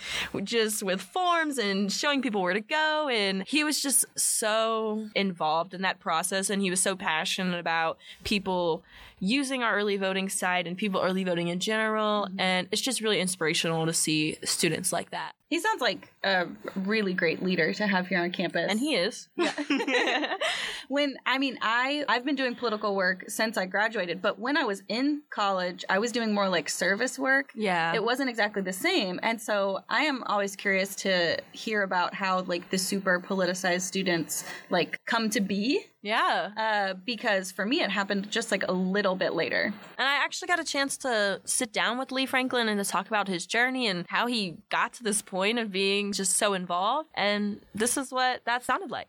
just 0.43 0.83
with 0.83 1.01
forms 1.01 1.57
and 1.57 1.91
showing 1.91 2.21
people 2.21 2.41
where 2.41 2.53
to 2.53 2.61
go. 2.61 3.09
And 3.09 3.43
he 3.47 3.63
was 3.63 3.81
just 3.81 4.05
so 4.17 5.07
involved 5.15 5.73
in 5.73 5.81
that 5.81 5.99
process. 5.99 6.49
And 6.49 6.61
he 6.61 6.69
was 6.69 6.81
so 6.81 6.95
passionate 6.95 7.59
about 7.59 7.97
people 8.23 8.83
using 9.19 9.63
our 9.63 9.73
early 9.75 9.95
voting 9.95 10.27
site 10.27 10.67
and 10.67 10.77
people 10.77 11.01
early 11.01 11.23
voting 11.23 11.47
in 11.47 11.59
general. 11.59 12.25
Mm-hmm. 12.25 12.39
And 12.39 12.67
it's 12.71 12.81
just 12.81 13.01
really 13.01 13.19
inspirational 13.19 13.85
to 13.85 13.93
see 13.93 14.37
students 14.43 14.91
like 14.91 15.11
that. 15.11 15.33
He 15.53 15.59
sounds 15.59 15.81
like 15.81 16.11
a 16.23 16.47
really 16.75 17.13
great 17.13 17.43
leader 17.43 17.75
to 17.75 17.85
have 17.85 18.07
here 18.07 18.19
on 18.19 18.31
campus. 18.31 18.65
And 18.71 18.79
he 18.79 18.95
is. 18.95 19.29
when 20.87 21.15
I 21.27 21.37
mean 21.37 21.59
I 21.61 22.03
I've 22.09 22.25
been 22.25 22.33
doing 22.33 22.55
political 22.55 22.95
work 22.95 23.25
since 23.27 23.55
I 23.55 23.67
graduated, 23.67 24.19
but 24.19 24.39
when 24.39 24.57
I 24.57 24.63
was 24.63 24.81
in 24.87 25.21
college, 25.29 25.85
I 25.87 25.99
was 25.99 26.11
doing 26.11 26.33
more 26.33 26.49
like 26.49 26.69
service 26.69 27.19
work. 27.19 27.51
Yeah. 27.53 27.93
It 27.93 28.03
wasn't 28.03 28.31
exactly 28.31 28.63
the 28.63 28.73
same. 28.73 29.19
And 29.21 29.39
so 29.39 29.81
I 29.89 30.05
am 30.05 30.23
always 30.23 30.55
curious 30.55 30.95
to 30.95 31.37
hear 31.51 31.83
about 31.83 32.15
how 32.15 32.41
like 32.41 32.71
the 32.71 32.79
super 32.79 33.19
politicized 33.19 33.81
students 33.81 34.45
like 34.71 34.99
come 35.05 35.29
to 35.29 35.39
be. 35.39 35.85
Yeah. 36.03 36.51
Uh, 36.55 36.93
because 36.93 37.51
for 37.51 37.65
me 37.65 37.81
it 37.81 37.89
happened 37.89 38.29
just 38.29 38.51
like 38.51 38.67
a 38.67 38.71
little 38.71 39.15
bit 39.15 39.33
later. 39.33 39.73
And 39.97 40.07
I 40.07 40.15
actually 40.23 40.49
got 40.49 40.59
a 40.59 40.63
chance 40.63 40.97
to 40.97 41.41
sit 41.45 41.73
down 41.73 41.97
with 41.97 42.11
Lee 42.11 42.27
Franklin 42.27 42.67
and 42.69 42.83
to 42.83 42.87
talk 42.87 43.07
about 43.07 43.27
his 43.27 43.47
journey 43.47 43.87
and 43.87 44.05
how 44.09 44.27
he 44.27 44.57
got 44.69 44.93
to 44.93 45.03
this 45.03 45.21
point 45.21 45.57
of 45.57 45.71
being 45.71 46.11
just 46.11 46.37
so 46.37 46.53
involved. 46.53 47.09
And 47.15 47.61
this 47.73 47.97
is 47.97 48.11
what 48.11 48.45
that 48.45 48.63
sounded 48.63 48.91
like. 48.91 49.07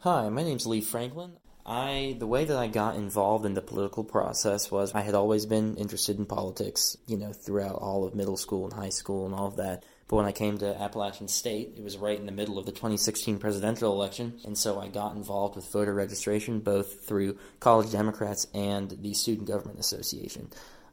Hi, 0.00 0.28
my 0.28 0.42
name's 0.42 0.66
Lee 0.66 0.80
Franklin. 0.80 1.38
I 1.64 2.16
the 2.18 2.26
way 2.26 2.46
that 2.46 2.56
I 2.56 2.66
got 2.66 2.96
involved 2.96 3.44
in 3.44 3.54
the 3.54 3.60
political 3.60 4.02
process 4.02 4.70
was 4.70 4.94
I 4.94 5.02
had 5.02 5.14
always 5.14 5.44
been 5.44 5.76
interested 5.76 6.18
in 6.18 6.24
politics, 6.24 6.96
you 7.06 7.16
know, 7.16 7.32
throughout 7.32 7.76
all 7.76 8.04
of 8.04 8.14
middle 8.14 8.38
school 8.38 8.64
and 8.64 8.72
high 8.72 8.88
school 8.88 9.26
and 9.26 9.34
all 9.34 9.46
of 9.46 9.56
that. 9.56 9.84
But 10.08 10.16
when 10.16 10.24
I 10.24 10.32
came 10.32 10.56
to 10.58 10.80
Appalachian 10.80 11.28
State, 11.28 11.74
it 11.76 11.84
was 11.84 11.98
right 11.98 12.18
in 12.18 12.24
the 12.24 12.32
middle 12.32 12.58
of 12.58 12.64
the 12.64 12.72
2016 12.72 13.38
presidential 13.38 13.92
election, 13.92 14.40
and 14.44 14.56
so 14.56 14.80
I 14.80 14.88
got 14.88 15.14
involved 15.14 15.54
with 15.56 15.70
voter 15.70 15.92
registration 15.92 16.60
both 16.60 17.06
through 17.06 17.36
College 17.60 17.92
Democrats 17.92 18.46
and 18.54 18.90
the 19.02 19.12
Student 19.12 19.48
Government 19.48 19.78
Association. 19.78 20.48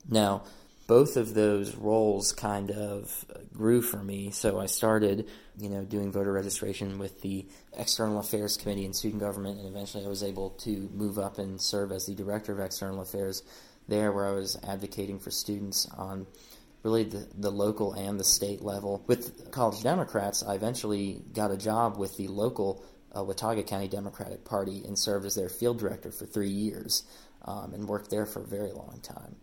Now, 0.09 0.43
both 0.87 1.17
of 1.17 1.33
those 1.33 1.75
roles 1.75 2.31
kind 2.31 2.69
of 2.71 3.25
grew 3.53 3.81
for 3.81 3.97
me. 3.97 4.29
So 4.31 4.59
I 4.59 4.67
started, 4.67 5.27
you 5.57 5.69
know, 5.69 5.83
doing 5.83 6.11
voter 6.11 6.31
registration 6.31 6.99
with 6.99 7.21
the 7.21 7.47
External 7.75 8.19
Affairs 8.19 8.55
Committee 8.57 8.85
in 8.85 8.93
Student 8.93 9.21
Government, 9.21 9.59
and 9.59 9.67
eventually 9.67 10.05
I 10.05 10.09
was 10.09 10.21
able 10.23 10.51
to 10.51 10.89
move 10.93 11.17
up 11.17 11.39
and 11.39 11.59
serve 11.59 11.91
as 11.91 12.05
the 12.05 12.13
Director 12.13 12.53
of 12.53 12.59
External 12.59 13.01
Affairs 13.01 13.41
there, 13.87 14.11
where 14.11 14.27
I 14.27 14.31
was 14.31 14.57
advocating 14.63 15.19
for 15.19 15.31
students 15.31 15.87
on 15.97 16.27
really 16.85 17.03
the, 17.03 17.27
the 17.35 17.51
local 17.51 17.93
and 17.93 18.17
the 18.17 18.23
state 18.23 18.61
level. 18.61 19.03
With 19.07 19.51
College 19.51 19.83
Democrats, 19.83 20.43
I 20.43 20.53
eventually 20.53 21.21
got 21.33 21.51
a 21.51 21.57
job 21.57 21.97
with 21.97 22.15
the 22.15 22.29
local 22.29 22.85
uh, 23.13 23.23
Watauga 23.23 23.63
County 23.63 23.89
Democratic 23.89 24.45
Party 24.45 24.83
and 24.85 24.97
served 24.97 25.25
as 25.25 25.35
their 25.35 25.49
field 25.49 25.79
director 25.79 26.11
for 26.11 26.25
three 26.25 26.49
years 26.49 27.03
um, 27.43 27.73
and 27.73 27.89
worked 27.89 28.09
there 28.09 28.25
for 28.25 28.41
a 28.41 28.47
very 28.47 28.71
long 28.71 29.01
time 29.01 29.35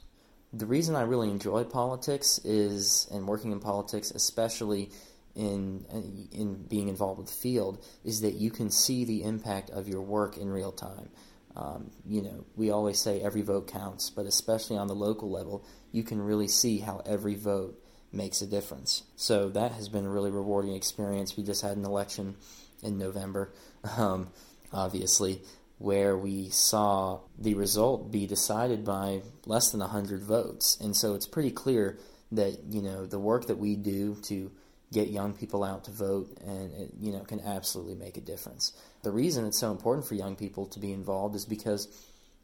the 0.52 0.67
reason 0.67 0.95
I 0.95 1.02
really 1.02 1.31
enjoy 1.31 1.64
politics 1.64 2.38
is, 2.45 3.09
and 3.11 3.26
working 3.26 3.52
in 3.52 3.61
politics, 3.61 4.11
especially 4.11 4.90
in 5.35 5.87
in 6.31 6.67
being 6.69 6.88
involved 6.88 7.19
with 7.19 7.28
the 7.28 7.35
field, 7.35 7.83
is 8.05 8.21
that 8.21 8.35
you 8.35 8.50
can 8.50 8.71
see 8.71 9.05
the 9.05 9.23
impact 9.23 9.71
of 9.71 9.88
your 9.88 10.02
work 10.02 10.37
in 10.37 10.50
real 10.50 10.73
time. 10.73 11.09
Um, 11.54 11.90
you 12.06 12.23
know, 12.23 12.44
we 12.56 12.71
always 12.71 12.99
say 13.00 13.21
every 13.21 13.42
vote 13.42 13.68
counts, 13.68 14.11
but 14.11 14.26
especially 14.26 14.76
on 14.76 14.87
the 14.88 14.94
local 14.94 15.30
level, 15.30 15.64
you 15.90 16.02
can 16.02 16.21
really 16.21 16.49
see 16.49 16.78
how 16.78 17.02
every 17.04 17.35
vote 17.35 17.78
makes 18.12 18.42
a 18.42 18.47
difference. 18.47 19.02
So 19.16 19.49
that 19.50 19.73
has 19.73 19.88
been 19.88 20.04
a 20.04 20.11
really 20.11 20.30
rewarding 20.30 20.75
experience. 20.75 21.37
We 21.37 21.44
just 21.44 21.62
had 21.62 21.76
an 21.76 21.85
election 21.85 22.37
in 22.82 22.99
November, 22.99 23.52
um, 23.97 24.30
obviously, 24.73 25.42
where 25.78 26.16
we 26.16 26.49
saw 26.49 27.21
the 27.38 27.54
result 27.54 28.11
be 28.11 28.26
decided 28.26 28.85
by 28.85 29.23
less 29.47 29.73
than 29.73 29.80
100 29.80 30.23
votes. 30.23 30.78
And 30.80 30.97
so 30.97 31.14
it's 31.14 31.26
pretty 31.26 31.50
clear 31.50 31.99
that, 32.32 32.64
you 32.71 32.80
know, 32.80 33.04
the 33.04 33.18
work 33.18 33.47
that 33.49 33.59
we 33.59 33.76
do 33.76 34.16
to 34.23 34.50
get 34.92 35.09
young 35.09 35.32
people 35.32 35.64
out 35.64 35.85
to 35.85 35.90
vote 35.90 36.38
and 36.44 36.73
it, 36.75 36.90
you 37.00 37.12
know 37.12 37.21
can 37.21 37.40
absolutely 37.40 37.94
make 37.94 38.16
a 38.16 38.21
difference. 38.21 38.73
The 39.02 39.11
reason 39.11 39.47
it's 39.47 39.59
so 39.59 39.73
important 39.73 40.06
for 40.06 40.14
young 40.14 40.37
people 40.37 40.66
to 40.66 40.78
be 40.78 40.92
involved 40.92 41.35
is 41.35 41.44
because 41.44 41.88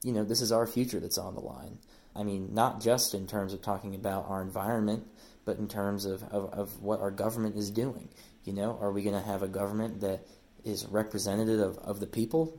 you 0.02 0.12
know 0.12 0.24
this 0.24 0.40
is 0.40 0.52
our 0.52 0.66
future 0.66 1.00
that's 1.00 1.18
on 1.18 1.34
the 1.34 1.40
line. 1.40 1.78
I 2.16 2.24
mean, 2.24 2.52
not 2.52 2.80
just 2.80 3.14
in 3.14 3.26
terms 3.26 3.52
of 3.52 3.62
talking 3.62 3.94
about 3.94 4.26
our 4.28 4.42
environment, 4.42 5.06
but 5.44 5.58
in 5.58 5.68
terms 5.68 6.04
of, 6.04 6.22
of, 6.24 6.52
of 6.52 6.82
what 6.82 7.00
our 7.00 7.12
government 7.12 7.56
is 7.56 7.70
doing. 7.70 8.08
You 8.44 8.54
know, 8.54 8.76
are 8.80 8.90
we 8.90 9.02
going 9.02 9.14
to 9.14 9.26
have 9.26 9.42
a 9.42 9.48
government 9.48 10.00
that 10.00 10.26
is 10.64 10.84
representative 10.86 11.60
of, 11.60 11.78
of 11.78 12.00
the 12.00 12.06
people 12.06 12.58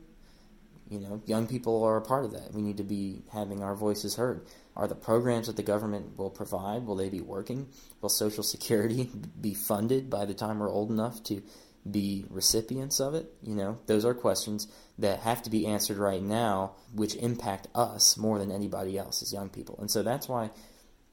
you 0.90 0.98
know, 0.98 1.22
young 1.24 1.46
people 1.46 1.84
are 1.84 1.96
a 1.96 2.02
part 2.02 2.24
of 2.24 2.32
that. 2.32 2.52
We 2.52 2.62
need 2.62 2.78
to 2.78 2.82
be 2.82 3.22
having 3.32 3.62
our 3.62 3.76
voices 3.76 4.16
heard. 4.16 4.44
Are 4.74 4.88
the 4.88 4.96
programs 4.96 5.46
that 5.46 5.56
the 5.56 5.62
government 5.62 6.18
will 6.18 6.30
provide, 6.30 6.84
will 6.84 6.96
they 6.96 7.08
be 7.08 7.20
working? 7.20 7.68
Will 8.00 8.08
Social 8.08 8.42
Security 8.42 9.08
be 9.40 9.54
funded 9.54 10.10
by 10.10 10.24
the 10.24 10.34
time 10.34 10.58
we're 10.58 10.70
old 10.70 10.90
enough 10.90 11.22
to 11.24 11.42
be 11.88 12.24
recipients 12.28 13.00
of 13.00 13.14
it? 13.14 13.32
You 13.42 13.54
know, 13.54 13.78
those 13.86 14.04
are 14.04 14.14
questions 14.14 14.68
that 14.98 15.20
have 15.20 15.42
to 15.42 15.50
be 15.50 15.66
answered 15.66 15.98
right 15.98 16.22
now, 16.22 16.72
which 16.94 17.16
impact 17.16 17.68
us 17.74 18.16
more 18.16 18.38
than 18.38 18.50
anybody 18.50 18.98
else 18.98 19.22
as 19.22 19.32
young 19.32 19.48
people. 19.48 19.78
And 19.80 19.90
so 19.90 20.02
that's 20.02 20.28
why, 20.28 20.50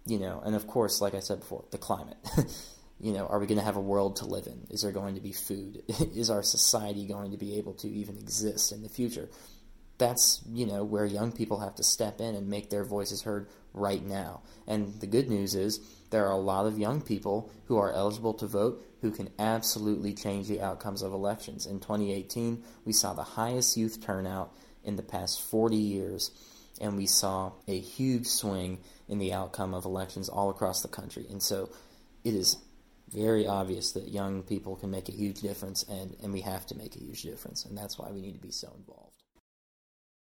you 0.05 0.19
know, 0.19 0.41
and 0.45 0.55
of 0.55 0.67
course, 0.67 1.01
like 1.01 1.15
I 1.15 1.19
said 1.19 1.39
before, 1.39 1.65
the 1.71 1.77
climate. 1.77 2.17
you 2.99 3.13
know, 3.13 3.27
are 3.27 3.39
we 3.39 3.45
going 3.45 3.59
to 3.59 3.63
have 3.63 3.77
a 3.77 3.81
world 3.81 4.17
to 4.17 4.25
live 4.25 4.47
in? 4.47 4.67
Is 4.69 4.81
there 4.81 4.91
going 4.91 5.15
to 5.15 5.21
be 5.21 5.31
food? 5.31 5.83
Is 6.15 6.29
our 6.29 6.43
society 6.43 7.07
going 7.07 7.31
to 7.31 7.37
be 7.37 7.57
able 7.57 7.73
to 7.75 7.87
even 7.87 8.17
exist 8.17 8.71
in 8.71 8.83
the 8.83 8.89
future? 8.89 9.29
That's 9.97 10.41
you 10.51 10.65
know 10.65 10.83
where 10.83 11.05
young 11.05 11.31
people 11.31 11.59
have 11.59 11.75
to 11.75 11.83
step 11.83 12.19
in 12.19 12.35
and 12.35 12.47
make 12.47 12.69
their 12.69 12.85
voices 12.85 13.23
heard 13.23 13.47
right 13.73 14.03
now. 14.03 14.41
And 14.67 14.99
the 14.99 15.07
good 15.07 15.29
news 15.29 15.55
is 15.55 15.79
there 16.09 16.25
are 16.25 16.31
a 16.31 16.37
lot 16.37 16.65
of 16.65 16.79
young 16.79 17.01
people 17.01 17.51
who 17.65 17.77
are 17.77 17.91
eligible 17.91 18.33
to 18.35 18.47
vote 18.47 18.83
who 19.01 19.11
can 19.11 19.29
absolutely 19.37 20.13
change 20.13 20.47
the 20.47 20.61
outcomes 20.61 21.01
of 21.01 21.13
elections. 21.13 21.65
In 21.65 21.79
2018, 21.79 22.63
we 22.85 22.93
saw 22.93 23.13
the 23.13 23.23
highest 23.23 23.77
youth 23.77 24.01
turnout 24.01 24.53
in 24.83 24.95
the 24.95 25.03
past 25.03 25.41
40 25.41 25.75
years, 25.75 26.31
and 26.81 26.97
we 26.97 27.05
saw 27.05 27.51
a 27.67 27.77
huge 27.77 28.25
swing 28.25 28.79
in 29.07 29.19
the 29.19 29.33
outcome 29.33 29.73
of 29.73 29.85
elections 29.85 30.29
all 30.29 30.49
across 30.49 30.81
the 30.81 30.87
country. 30.87 31.25
And 31.29 31.43
so 31.43 31.69
it 32.23 32.33
is 32.33 32.57
very 33.09 33.47
obvious 33.47 33.91
that 33.93 34.07
young 34.07 34.43
people 34.43 34.75
can 34.75 34.91
make 34.91 35.09
a 35.09 35.13
huge 35.13 35.41
difference, 35.41 35.83
and, 35.83 36.15
and 36.23 36.33
we 36.33 36.41
have 36.41 36.65
to 36.67 36.75
make 36.75 36.95
a 36.95 36.99
huge 36.99 37.21
difference. 37.21 37.65
And 37.65 37.77
that's 37.77 37.99
why 37.99 38.09
we 38.11 38.21
need 38.21 38.33
to 38.33 38.41
be 38.41 38.51
so 38.51 38.73
involved. 38.77 39.23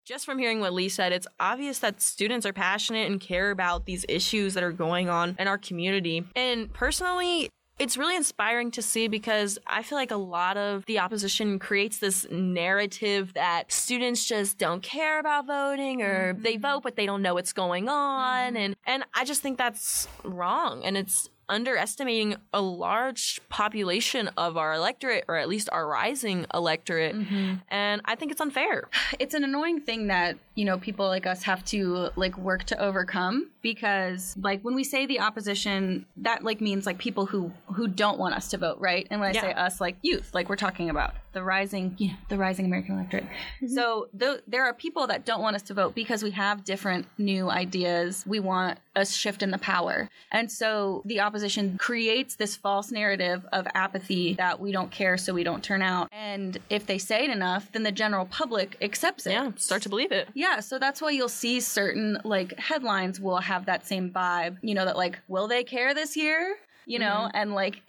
Just 0.05 0.24
from 0.24 0.38
hearing 0.38 0.59
what 0.59 0.71
Lee 0.71 0.88
said, 0.88 1.12
it's 1.12 1.25
obvious 1.39 1.79
that 1.79 2.00
students 2.00 2.45
are 2.45 2.53
passionate 2.53 3.09
and 3.09 3.19
care 3.19 3.50
about 3.50 3.85
these 3.85 4.05
issues 4.07 4.53
that 4.53 4.63
are 4.63 4.71
going 4.71 5.09
on 5.09 5.35
in 5.39 5.47
our 5.47 5.57
community. 5.57 6.24
And 6.35 6.71
personally, 6.71 7.50
it's 7.79 7.97
really 7.97 8.15
inspiring 8.15 8.69
to 8.71 8.83
see 8.83 9.07
because 9.07 9.57
I 9.65 9.81
feel 9.81 9.97
like 9.97 10.12
a 10.12 10.17
lot 10.17 10.57
of 10.57 10.85
the 10.85 11.00
opposition 11.00 11.57
creates 11.57 11.97
this 11.97 12.25
narrative 12.29 13.33
that 13.33 13.71
students 13.71 14.25
just 14.25 14.59
don't 14.59 14.83
care 14.83 15.19
about 15.19 15.47
voting 15.47 16.03
or 16.03 16.33
mm-hmm. 16.33 16.43
they 16.43 16.57
vote 16.57 16.83
but 16.83 16.95
they 16.95 17.05
don't 17.05 17.21
know 17.21 17.33
what's 17.33 17.51
going 17.51 17.89
on 17.89 18.53
mm-hmm. 18.53 18.57
and 18.57 18.75
and 18.85 19.03
I 19.13 19.25
just 19.25 19.41
think 19.41 19.57
that's 19.57 20.07
wrong 20.24 20.85
and 20.85 20.95
it's 20.95 21.29
underestimating 21.50 22.36
a 22.54 22.62
large 22.62 23.40
population 23.50 24.30
of 24.38 24.58
our 24.58 24.74
electorate, 24.74 25.25
or 25.28 25.36
at 25.36 25.48
least 25.48 25.70
our 25.72 25.88
rising 25.88 26.46
electorate. 26.54 27.16
Mm-hmm. 27.16 27.56
And 27.70 28.02
I 28.06 28.16
think 28.16 28.32
it's 28.32 28.42
unfair. 28.42 28.90
It's 29.18 29.34
an 29.34 29.44
annoying 29.44 29.80
thing 29.80 30.08
that, 30.08 30.38
you 30.56 30.66
know, 30.66 30.78
people 30.78 31.08
like 31.08 31.25
us 31.25 31.44
have 31.44 31.64
to 31.66 32.10
like 32.16 32.38
work 32.38 32.66
to 32.66 32.80
overcome 32.80 33.50
because 33.62 34.36
like 34.42 34.62
when 34.62 34.75
we 34.75 34.84
say 34.84 35.06
the 35.06 35.20
opposition, 35.20 36.06
that 36.18 36.44
like 36.44 36.60
means 36.60 36.86
like 36.86 36.98
people 36.98 37.25
who 37.25 37.52
who 37.75 37.88
don't 37.88 38.17
want 38.17 38.36
us 38.36 38.50
to 38.50 38.58
vote, 38.58 38.77
right? 38.79 39.08
And 39.10 39.20
when 39.20 39.29
I 39.29 39.34
yeah. 39.34 39.41
say 39.41 39.53
us, 39.53 39.79
like 39.79 39.98
youth, 40.01 40.32
like 40.34 40.50
we're 40.50 40.55
talking 40.55 40.89
about 40.89 41.13
the 41.34 41.44
rising, 41.44 41.96
you 41.98 42.08
know, 42.10 42.15
the 42.29 42.38
rising 42.38 42.65
American 42.65 42.96
electorate. 42.96 43.25
Mm-hmm. 43.25 43.67
So 43.67 44.08
th- 44.17 44.41
there 44.48 44.63
are 44.63 44.74
people 44.74 45.08
that 45.08 45.25
don't 45.25 45.41
want 45.41 45.55
us 45.55 45.62
to 45.63 45.74
vote 45.74 45.94
because 45.94 46.24
we 46.24 46.32
have 46.32 46.63
different 46.63 47.08
new 47.17 47.50
ideas. 47.50 48.24
We 48.25 48.39
want 48.39 48.79
a 48.96 49.05
shift 49.05 49.44
in 49.44 49.51
the 49.51 49.58
power. 49.58 50.10
And 50.32 50.50
so 50.50 51.01
the 51.05 51.20
opposition 51.20 51.77
creates 51.77 52.36
this 52.36 52.55
false 52.55 52.91
narrative 52.91 53.46
of 53.51 53.67
apathy 53.75 54.34
that 54.36 54.60
we 54.60 54.72
don't 54.72 54.89
care, 54.89 55.17
so 55.17 55.34
we 55.34 55.44
don't 55.44 55.63
turn 55.63 55.82
out. 55.82 56.08
And 56.13 56.58
if 56.70 56.86
they 56.86 56.98
say 56.98 57.25
it 57.25 57.29
enough, 57.29 57.70
then 57.74 57.84
the 57.84 57.91
general 57.91 58.25
public 58.25 58.77
accepts 58.82 59.27
it. 59.27 59.34
Yeah, 59.34 59.51
start 59.58 59.82
to 59.84 59.89
believe 59.89 60.13
it. 60.13 60.29
Yeah, 60.34 60.62
so 60.62 60.79
that's 60.79 61.01
why 61.01 61.12
you'll 61.12 61.27
see 61.27 61.60
certain 61.60 62.17
like 62.24 62.58
headlines 62.58 63.20
will 63.20 63.39
have 63.39 63.65
that 63.65 63.86
same 63.86 64.10
vibe, 64.10 64.58
you 64.62 64.74
know, 64.74 64.86
that 64.86 64.96
like, 64.96 65.20
will 65.27 65.48
they 65.48 65.65
care 65.65 65.94
this 65.94 66.15
year? 66.15 66.55
You 66.86 67.00
know, 67.00 67.27
mm-hmm. 67.27 67.38
and 67.38 67.54
like 67.54 67.82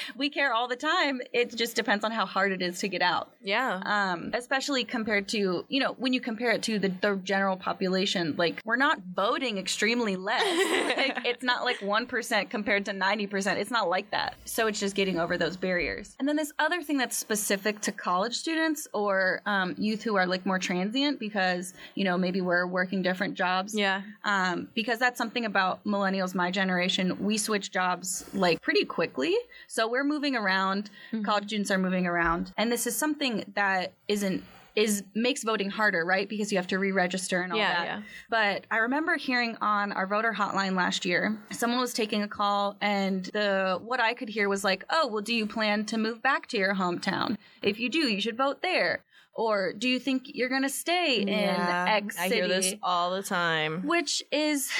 we 0.16 0.30
care 0.30 0.52
all 0.52 0.68
the 0.68 0.76
time. 0.76 1.20
It 1.32 1.54
just 1.54 1.76
depends 1.76 2.04
on 2.04 2.12
how 2.12 2.26
hard 2.26 2.52
it 2.52 2.62
is 2.62 2.78
to 2.80 2.88
get 2.88 3.02
out. 3.02 3.32
Yeah. 3.42 3.80
Um, 3.84 4.30
especially 4.34 4.84
compared 4.84 5.28
to, 5.28 5.64
you 5.68 5.80
know, 5.80 5.92
when 5.98 6.12
you 6.12 6.20
compare 6.20 6.50
it 6.50 6.62
to 6.64 6.78
the, 6.78 6.88
the 6.88 7.16
general 7.24 7.56
population, 7.56 8.34
like 8.36 8.60
we're 8.64 8.76
not 8.76 9.00
voting 9.14 9.58
extremely 9.58 10.16
less. 10.16 10.42
like, 10.96 11.26
it's 11.26 11.42
not 11.42 11.64
like 11.64 11.78
1% 11.80 12.50
compared 12.50 12.84
to 12.86 12.92
90%. 12.92 13.56
It's 13.56 13.70
not 13.70 13.88
like 13.88 14.10
that. 14.10 14.34
So 14.44 14.66
it's 14.66 14.80
just 14.80 14.94
getting 14.94 15.18
over 15.18 15.36
those 15.36 15.56
barriers. 15.56 16.16
And 16.18 16.28
then 16.28 16.36
this 16.36 16.52
other 16.58 16.82
thing 16.82 16.98
that's 16.98 17.16
specific 17.16 17.80
to 17.82 17.92
college 17.92 18.36
students 18.36 18.86
or 18.92 19.42
um, 19.46 19.74
youth 19.78 20.02
who 20.02 20.16
are 20.16 20.26
like 20.26 20.46
more 20.46 20.58
transient 20.58 21.18
because, 21.18 21.74
you 21.94 22.04
know, 22.04 22.16
maybe 22.16 22.40
we're 22.40 22.66
working 22.66 23.02
different 23.02 23.34
jobs. 23.34 23.74
Yeah. 23.74 24.02
Um, 24.24 24.68
because 24.74 24.98
that's 24.98 25.18
something 25.18 25.44
about 25.44 25.84
millennials, 25.84 26.34
my 26.34 26.50
generation. 26.50 27.24
We 27.24 27.38
switch 27.38 27.70
jobs 27.70 28.19
like 28.34 28.60
pretty 28.62 28.84
quickly. 28.84 29.36
So 29.66 29.88
we're 29.88 30.04
moving 30.04 30.36
around. 30.36 30.90
Mm-hmm. 31.12 31.24
College 31.24 31.46
students 31.46 31.70
are 31.70 31.78
moving 31.78 32.06
around. 32.06 32.52
And 32.56 32.70
this 32.70 32.86
is 32.86 32.96
something 32.96 33.44
that 33.54 33.92
isn't 34.08 34.42
is 34.76 35.02
makes 35.14 35.42
voting 35.42 35.68
harder, 35.70 36.04
right? 36.04 36.28
Because 36.28 36.52
you 36.52 36.58
have 36.58 36.66
to 36.68 36.78
re-register 36.78 37.40
and 37.42 37.52
all 37.52 37.58
yeah, 37.58 37.74
that. 37.74 37.84
Yeah. 37.84 38.02
But 38.28 38.66
I 38.70 38.78
remember 38.78 39.16
hearing 39.16 39.56
on 39.60 39.92
our 39.92 40.06
voter 40.06 40.32
hotline 40.32 40.76
last 40.76 41.04
year, 41.04 41.36
someone 41.50 41.80
was 41.80 41.92
taking 41.92 42.22
a 42.22 42.28
call 42.28 42.76
and 42.80 43.24
the 43.26 43.80
what 43.82 44.00
I 44.00 44.14
could 44.14 44.28
hear 44.28 44.48
was 44.48 44.64
like, 44.64 44.84
"Oh, 44.90 45.08
well 45.08 45.22
do 45.22 45.34
you 45.34 45.46
plan 45.46 45.84
to 45.86 45.98
move 45.98 46.22
back 46.22 46.46
to 46.48 46.56
your 46.56 46.74
hometown? 46.74 47.36
If 47.62 47.78
you 47.80 47.88
do, 47.88 47.98
you 47.98 48.20
should 48.20 48.36
vote 48.36 48.62
there." 48.62 49.04
Or 49.40 49.72
do 49.72 49.88
you 49.88 49.98
think 49.98 50.24
you're 50.34 50.50
going 50.50 50.64
to 50.64 50.68
stay 50.68 51.24
yeah, 51.26 51.84
in 51.84 51.88
X 52.04 52.18
city? 52.18 52.30
I 52.30 52.34
hear 52.34 52.46
this 52.46 52.74
all 52.82 53.10
the 53.12 53.22
time. 53.22 53.86
Which 53.86 54.22
is 54.30 54.70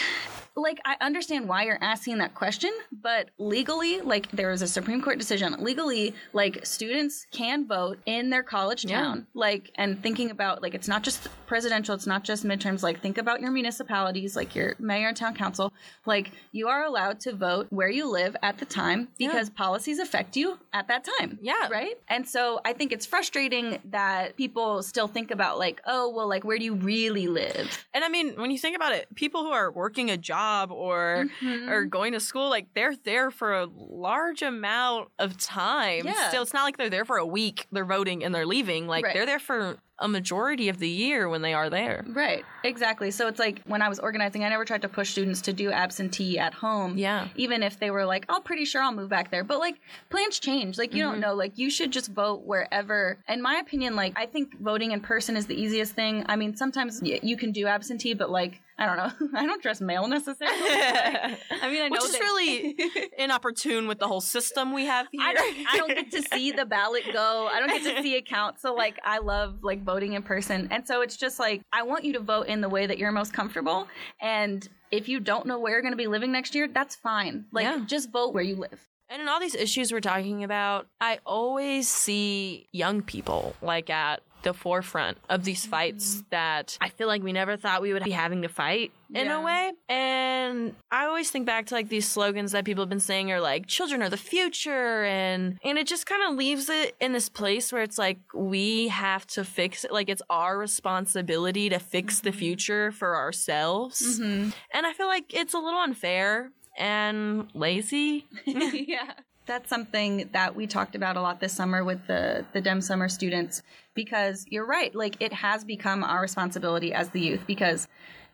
like 0.55 0.81
I 0.85 0.97
understand 1.01 1.49
why 1.49 1.65
you're 1.65 1.79
asking 1.81 2.19
that 2.19 2.35
question, 2.35 2.71
but 2.93 3.31
legally, 3.39 4.03
like 4.03 4.31
there 4.33 4.51
is 4.51 4.61
a 4.61 4.67
Supreme 4.67 5.01
Court 5.01 5.19
decision. 5.19 5.57
Legally, 5.61 6.15
like 6.35 6.67
students 6.67 7.27
can 7.31 7.67
vote 7.67 7.99
in 8.05 8.29
their 8.29 8.43
college 8.43 8.85
town. 8.85 9.19
Yeah. 9.19 9.41
Like 9.41 9.71
and 9.77 10.03
thinking 10.03 10.31
about 10.31 10.63
like 10.63 10.75
it's 10.75 10.89
not 10.89 11.03
just 11.03 11.29
presidential, 11.47 11.95
it's 11.95 12.07
not 12.07 12.25
just 12.25 12.45
midterms. 12.45 12.83
Like 12.83 13.01
think 13.01 13.17
about 13.17 13.41
your 13.41 13.51
municipalities, 13.53 14.37
like 14.37 14.55
your 14.55 14.75
mayor 14.79 15.09
and 15.09 15.17
town 15.17 15.35
council. 15.35 15.73
Like 16.05 16.33
you 16.53 16.69
are 16.69 16.85
allowed 16.85 17.21
to 17.21 17.33
vote 17.33 17.69
where 17.71 17.89
you 17.89 18.11
live 18.11 18.37
at 18.43 18.59
the 18.59 18.67
time 18.67 19.09
because 19.17 19.49
yeah. 19.49 19.57
policies 19.57 19.99
affect 19.99 20.37
you 20.37 20.59
at 20.73 20.89
that 20.89 21.07
time. 21.19 21.39
Yeah. 21.41 21.69
Right? 21.71 21.95
And 22.09 22.29
so 22.29 22.61
I 22.65 22.75
think 22.75 22.93
it's 22.93 23.07
frustrating 23.07 23.79
that 23.87 24.37
people 24.37 24.50
still 24.83 25.09
think 25.09 25.31
about 25.31 25.59
like, 25.59 25.81
oh, 25.87 26.09
well, 26.11 26.29
like 26.29 26.45
where 26.45 26.59
do 26.59 26.65
you 26.65 26.75
really 26.75 27.29
live? 27.29 27.87
And 27.95 28.05
I 28.05 28.09
mean, 28.09 28.35
when 28.35 28.51
you 28.51 28.59
think 28.59 28.77
about 28.77 28.93
it, 28.93 29.15
people 29.15 29.43
who 29.43 29.51
are 29.51 29.71
working 29.71 30.11
a 30.11 30.17
job 30.17 30.41
job 30.41 30.73
or 30.73 31.27
mm-hmm. 31.43 31.69
or 31.69 31.85
going 31.85 32.13
to 32.13 32.21
school 32.21 32.49
like 32.49 32.67
they're 32.75 32.97
there 33.05 33.31
for 33.31 33.55
a 33.55 33.67
large 33.75 34.43
amount 34.43 35.09
of 35.19 35.37
time 35.37 36.05
yeah. 36.05 36.29
still 36.29 36.43
it's 36.43 36.55
not 36.55 36.65
like 36.65 36.77
they're 36.77 36.91
there 36.91 37.05
for 37.05 37.17
a 37.17 37.27
week 37.27 37.67
they're 37.73 37.85
voting 37.85 38.25
and 38.25 38.35
they're 38.35 38.47
leaving 38.47 38.87
like 38.87 39.05
right. 39.05 39.15
they're 39.15 39.27
there 39.27 39.39
for 39.39 39.77
a 40.01 40.09
majority 40.09 40.69
of 40.69 40.79
the 40.79 40.89
year 40.89 41.29
when 41.29 41.43
they 41.43 41.53
are 41.53 41.69
there. 41.71 42.05
Right. 42.09 42.45
Exactly. 42.65 43.11
So 43.11 43.29
it's 43.29 43.39
like 43.39 43.63
when 43.65 43.83
I 43.83 43.89
was 43.89 43.99
organizing, 43.99 44.45
I 44.45 44.49
never 44.49 44.65
tried 44.65 44.83
to 44.83 44.89
push 44.89 45.11
students 45.11 45.43
to 45.43 45.53
do 45.53 45.71
absentee 45.71 46.39
at 46.39 46.55
home. 46.55 46.97
Yeah. 46.97 47.29
Even 47.37 47.63
if 47.63 47.79
they 47.79 47.91
were 47.91 48.05
like, 48.05 48.25
oh, 48.29 48.41
pretty 48.43 48.65
sure 48.65 48.83
I'll 48.83 48.93
move 48.93 49.11
back 49.11 49.31
there. 49.31 49.45
But 49.45 49.59
like 49.59 49.77
plans 50.09 50.39
change. 50.39 50.79
Like 50.79 50.95
you 50.95 51.05
mm-hmm. 51.05 51.13
don't 51.13 51.21
know. 51.21 51.35
Like 51.35 51.59
you 51.59 51.71
should 51.71 51.91
just 51.93 52.11
vote 52.11 52.43
wherever. 52.45 53.19
In 53.29 53.43
my 53.43 53.57
opinion, 53.57 53.97
like 53.97 54.19
I 54.19 54.27
think 54.27 54.59
voting 54.61 54.93
in 54.93 55.01
person 55.01 55.37
is 55.37 55.47
the 55.47 55.61
easiest 55.61 55.95
thing. 55.95 56.25
I 56.29 56.37
mean, 56.37 56.57
sometimes 56.57 57.01
you 57.03 57.37
can 57.37 57.53
do 57.53 57.67
absentee, 57.67 58.15
but 58.15 58.31
like 58.31 58.61
I 58.81 58.87
don't 58.87 58.97
know. 58.97 59.29
I 59.39 59.45
don't 59.45 59.63
dress 59.63 59.83
male 59.83 60.09
necessarily. 60.09 60.57
I 60.59 61.71
mean, 61.71 61.83
I 61.83 61.89
know 61.89 61.99
which 62.01 62.05
is 62.05 62.19
really 62.19 62.77
inopportune 63.19 63.87
with 63.87 63.99
the 63.99 64.09
whole 64.09 64.23
system 64.23 64.73
we 64.73 64.87
have 64.87 65.07
here. 65.13 65.21
I 65.23 65.35
don't, 65.35 65.57
I 65.71 65.77
don't 65.77 65.95
get 65.95 66.11
to 66.13 66.23
see 66.35 66.51
the 66.51 66.65
ballot 66.65 67.05
go. 67.13 67.49
I 67.53 67.61
don't 67.61 67.69
get 67.69 67.97
to 67.97 68.03
see 68.03 68.17
a 68.17 68.23
count. 68.23 68.59
So 68.59 68.75
like, 68.75 68.99
I 69.05 69.19
love 69.19 69.59
like 69.63 69.85
voting 69.85 70.15
in 70.15 70.23
person. 70.23 70.69
And 70.71 70.87
so 70.87 71.03
it's 71.03 71.19
just 71.19 71.39
like, 71.39 71.61
I 71.75 71.83
want 71.83 72.05
you 72.05 72.15
to 72.15 72.21
vote 72.21 72.47
in 72.47 72.63
the 72.63 72.71
way 72.71 72.87
that 72.87 72.97
you're 72.97 73.13
most 73.13 73.35
comfortable. 73.35 73.87
And 74.23 74.67
if 74.91 75.11
you 75.11 75.21
don't 75.21 75.45
know 75.45 75.59
where 75.59 75.73
you're 75.73 75.83
going 75.83 75.93
to 75.93 75.99
be 75.99 76.07
living 76.07 76.33
next 76.33 76.55
year, 76.55 76.67
that's 76.67 76.97
fine. 76.97 77.45
Like, 77.53 77.65
yeah. 77.65 77.85
just 77.87 78.11
vote 78.11 78.33
where 78.33 78.43
you 78.43 78.57
live. 78.57 78.81
And 79.11 79.21
in 79.21 79.29
all 79.29 79.41
these 79.41 79.57
issues 79.57 79.93
we're 79.93 80.01
talking 80.01 80.45
about, 80.45 80.87
I 81.01 81.19
always 81.27 81.89
see 81.89 82.69
young 82.73 83.03
people 83.03 83.57
like 83.61 83.91
at 83.91 84.23
the 84.43 84.55
forefront 84.55 85.19
of 85.29 85.45
these 85.45 85.67
fights 85.67 86.17
mm-hmm. 86.17 86.27
that 86.31 86.79
I 86.81 86.89
feel 86.89 87.07
like 87.07 87.23
we 87.23 87.33
never 87.33 87.57
thought 87.57 87.83
we 87.83 87.93
would 87.93 88.05
be 88.05 88.11
having 88.11 88.43
to 88.43 88.49
fight 88.49 88.93
in 89.13 89.27
yeah. 89.27 89.41
a 89.41 89.45
way. 89.45 89.73
And 89.89 90.75
I 90.91 91.07
always 91.07 91.31
think 91.31 91.47
back 91.47 91.67
to 91.67 91.75
like 91.75 91.89
these 91.89 92.09
slogans 92.09 92.53
that 92.53 92.65
people 92.65 92.83
have 92.83 92.89
been 92.89 93.01
saying 93.01 93.31
are 93.33 93.41
like 93.41 93.67
children 93.67 94.03
are 94.03 94.09
the 94.09 94.17
future 94.17 95.05
and 95.05 95.59
and 95.65 95.79
it 95.79 95.87
just 95.87 96.07
kind 96.07 96.23
of 96.31 96.37
leaves 96.37 96.69
it 96.69 96.95
in 97.01 97.13
this 97.13 97.29
place 97.29 97.73
where 97.73 97.83
it's 97.83 97.99
like 97.99 98.19
we 98.35 98.89
have 98.89 99.27
to 99.29 99.45
fix 99.45 99.85
it 99.85 99.93
like 99.93 100.09
it's 100.09 100.23
our 100.31 100.59
responsibility 100.59 101.69
to 101.69 101.79
fix 101.79 102.19
mm-hmm. 102.19 102.29
the 102.29 102.33
future 102.33 102.93
for 102.93 103.17
ourselves. 103.17 104.21
Mm-hmm. 104.21 104.51
And 104.73 104.87
I 104.87 104.93
feel 104.93 105.09
like 105.09 105.35
it's 105.35 105.55
a 105.55 105.59
little 105.59 105.81
unfair 105.81 106.51
and 106.79 107.49
lazy. 107.55 108.27
yeah 108.47 109.13
that's 109.51 109.69
something 109.69 110.31
that 110.33 110.55
we 110.55 110.65
talked 110.65 110.95
about 110.95 111.17
a 111.17 111.21
lot 111.21 111.41
this 111.41 111.53
summer 111.53 111.83
with 111.83 112.07
the 112.07 112.47
the 112.53 112.61
Dem 112.61 112.81
summer 112.81 113.09
students 113.09 113.63
because 113.95 114.47
you're 114.49 114.65
right 114.65 114.95
like 114.95 115.17
it 115.19 115.33
has 115.33 115.65
become 115.65 116.05
our 116.05 116.21
responsibility 116.21 116.95
as 116.95 117.09
the 117.11 117.21
youth 117.21 117.43
because 117.49 117.89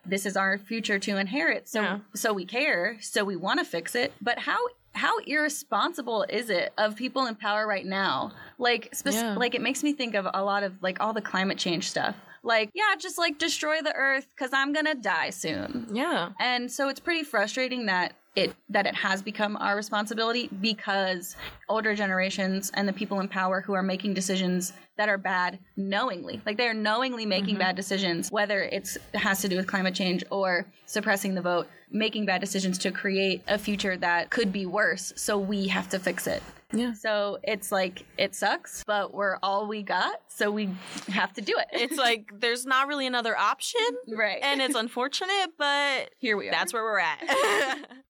this 0.04 0.26
is 0.26 0.36
our 0.36 0.58
future 0.58 0.98
to 0.98 1.16
inherit. 1.16 1.68
So 1.68 1.80
yeah. 1.80 1.98
so 2.14 2.34
we 2.34 2.44
care 2.44 2.98
so 3.00 3.24
we 3.24 3.34
want 3.34 3.60
to 3.60 3.64
fix 3.64 3.94
it 3.94 4.12
but 4.20 4.38
how 4.38 4.58
how 4.92 5.18
irresponsible 5.20 6.26
is 6.28 6.50
it 6.50 6.74
of 6.76 6.96
people 6.96 7.24
in 7.24 7.34
power 7.34 7.66
right 7.66 7.86
now? 7.86 8.32
Like 8.58 8.90
spec- 8.94 9.14
yeah. 9.14 9.36
like 9.36 9.54
it 9.54 9.62
makes 9.62 9.82
me 9.82 9.94
think 9.94 10.14
of 10.14 10.26
a 10.32 10.44
lot 10.44 10.64
of 10.64 10.74
like 10.82 11.00
all 11.00 11.14
the 11.14 11.22
climate 11.22 11.56
change 11.56 11.88
stuff. 11.88 12.14
Like 12.42 12.70
yeah 12.74 12.94
just 12.98 13.16
like 13.16 13.38
destroy 13.38 13.80
the 13.80 13.94
earth 13.94 14.26
cuz 14.38 14.50
i'm 14.52 14.74
going 14.74 14.84
to 14.84 14.94
die 14.94 15.30
soon. 15.30 15.88
Yeah. 15.92 16.32
And 16.38 16.70
so 16.70 16.90
it's 16.90 17.00
pretty 17.00 17.22
frustrating 17.22 17.86
that 17.86 18.12
it 18.36 18.54
that 18.68 18.86
it 18.86 18.94
has 18.94 19.22
become 19.22 19.56
our 19.56 19.74
responsibility 19.74 20.48
because 20.60 21.34
older 21.68 21.94
generations 21.94 22.70
and 22.74 22.86
the 22.86 22.92
people 22.92 23.18
in 23.20 23.28
power 23.28 23.60
who 23.60 23.72
are 23.72 23.82
making 23.82 24.14
decisions 24.14 24.72
that 24.96 25.08
are 25.08 25.18
bad 25.18 25.58
knowingly 25.76 26.40
like 26.46 26.56
they're 26.56 26.74
knowingly 26.74 27.26
making 27.26 27.54
mm-hmm. 27.54 27.60
bad 27.60 27.76
decisions 27.76 28.30
whether 28.30 28.62
it's 28.62 28.96
it 29.14 29.18
has 29.18 29.40
to 29.40 29.48
do 29.48 29.56
with 29.56 29.66
climate 29.66 29.94
change 29.94 30.22
or 30.30 30.66
suppressing 30.84 31.34
the 31.34 31.42
vote 31.42 31.66
making 31.90 32.26
bad 32.26 32.40
decisions 32.40 32.78
to 32.78 32.90
create 32.90 33.42
a 33.48 33.58
future 33.58 33.96
that 33.96 34.30
could 34.30 34.52
be 34.52 34.66
worse 34.66 35.12
so 35.16 35.38
we 35.38 35.66
have 35.68 35.88
to 35.88 35.98
fix 35.98 36.26
it 36.26 36.42
Yeah. 36.72 36.92
so 36.92 37.38
it's 37.42 37.72
like 37.72 38.04
it 38.18 38.34
sucks 38.34 38.84
but 38.86 39.14
we're 39.14 39.38
all 39.42 39.66
we 39.66 39.82
got 39.82 40.20
so 40.28 40.50
we 40.50 40.68
have 41.08 41.32
to 41.34 41.40
do 41.40 41.54
it 41.56 41.66
It's 41.72 41.96
like 41.96 42.30
there's 42.34 42.66
not 42.66 42.88
really 42.88 43.06
another 43.06 43.36
option. 43.36 43.80
right 44.08 44.38
And 44.42 44.60
it's 44.60 44.74
unfortunate, 44.74 45.50
but 45.58 46.10
here 46.18 46.36
we 46.36 46.48
are 46.48 46.50
that's 46.50 46.72
where 46.72 46.82
we're 46.82 46.98
at. 46.98 47.86